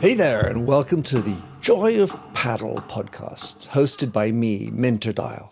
Hey 0.00 0.14
there, 0.14 0.46
and 0.46 0.68
welcome 0.68 1.02
to 1.02 1.20
the 1.20 1.34
Joy 1.60 2.00
of 2.00 2.16
Paddle 2.32 2.84
podcast, 2.86 3.70
hosted 3.70 4.12
by 4.12 4.30
me, 4.30 4.70
Minter 4.70 5.12
Dial 5.12 5.51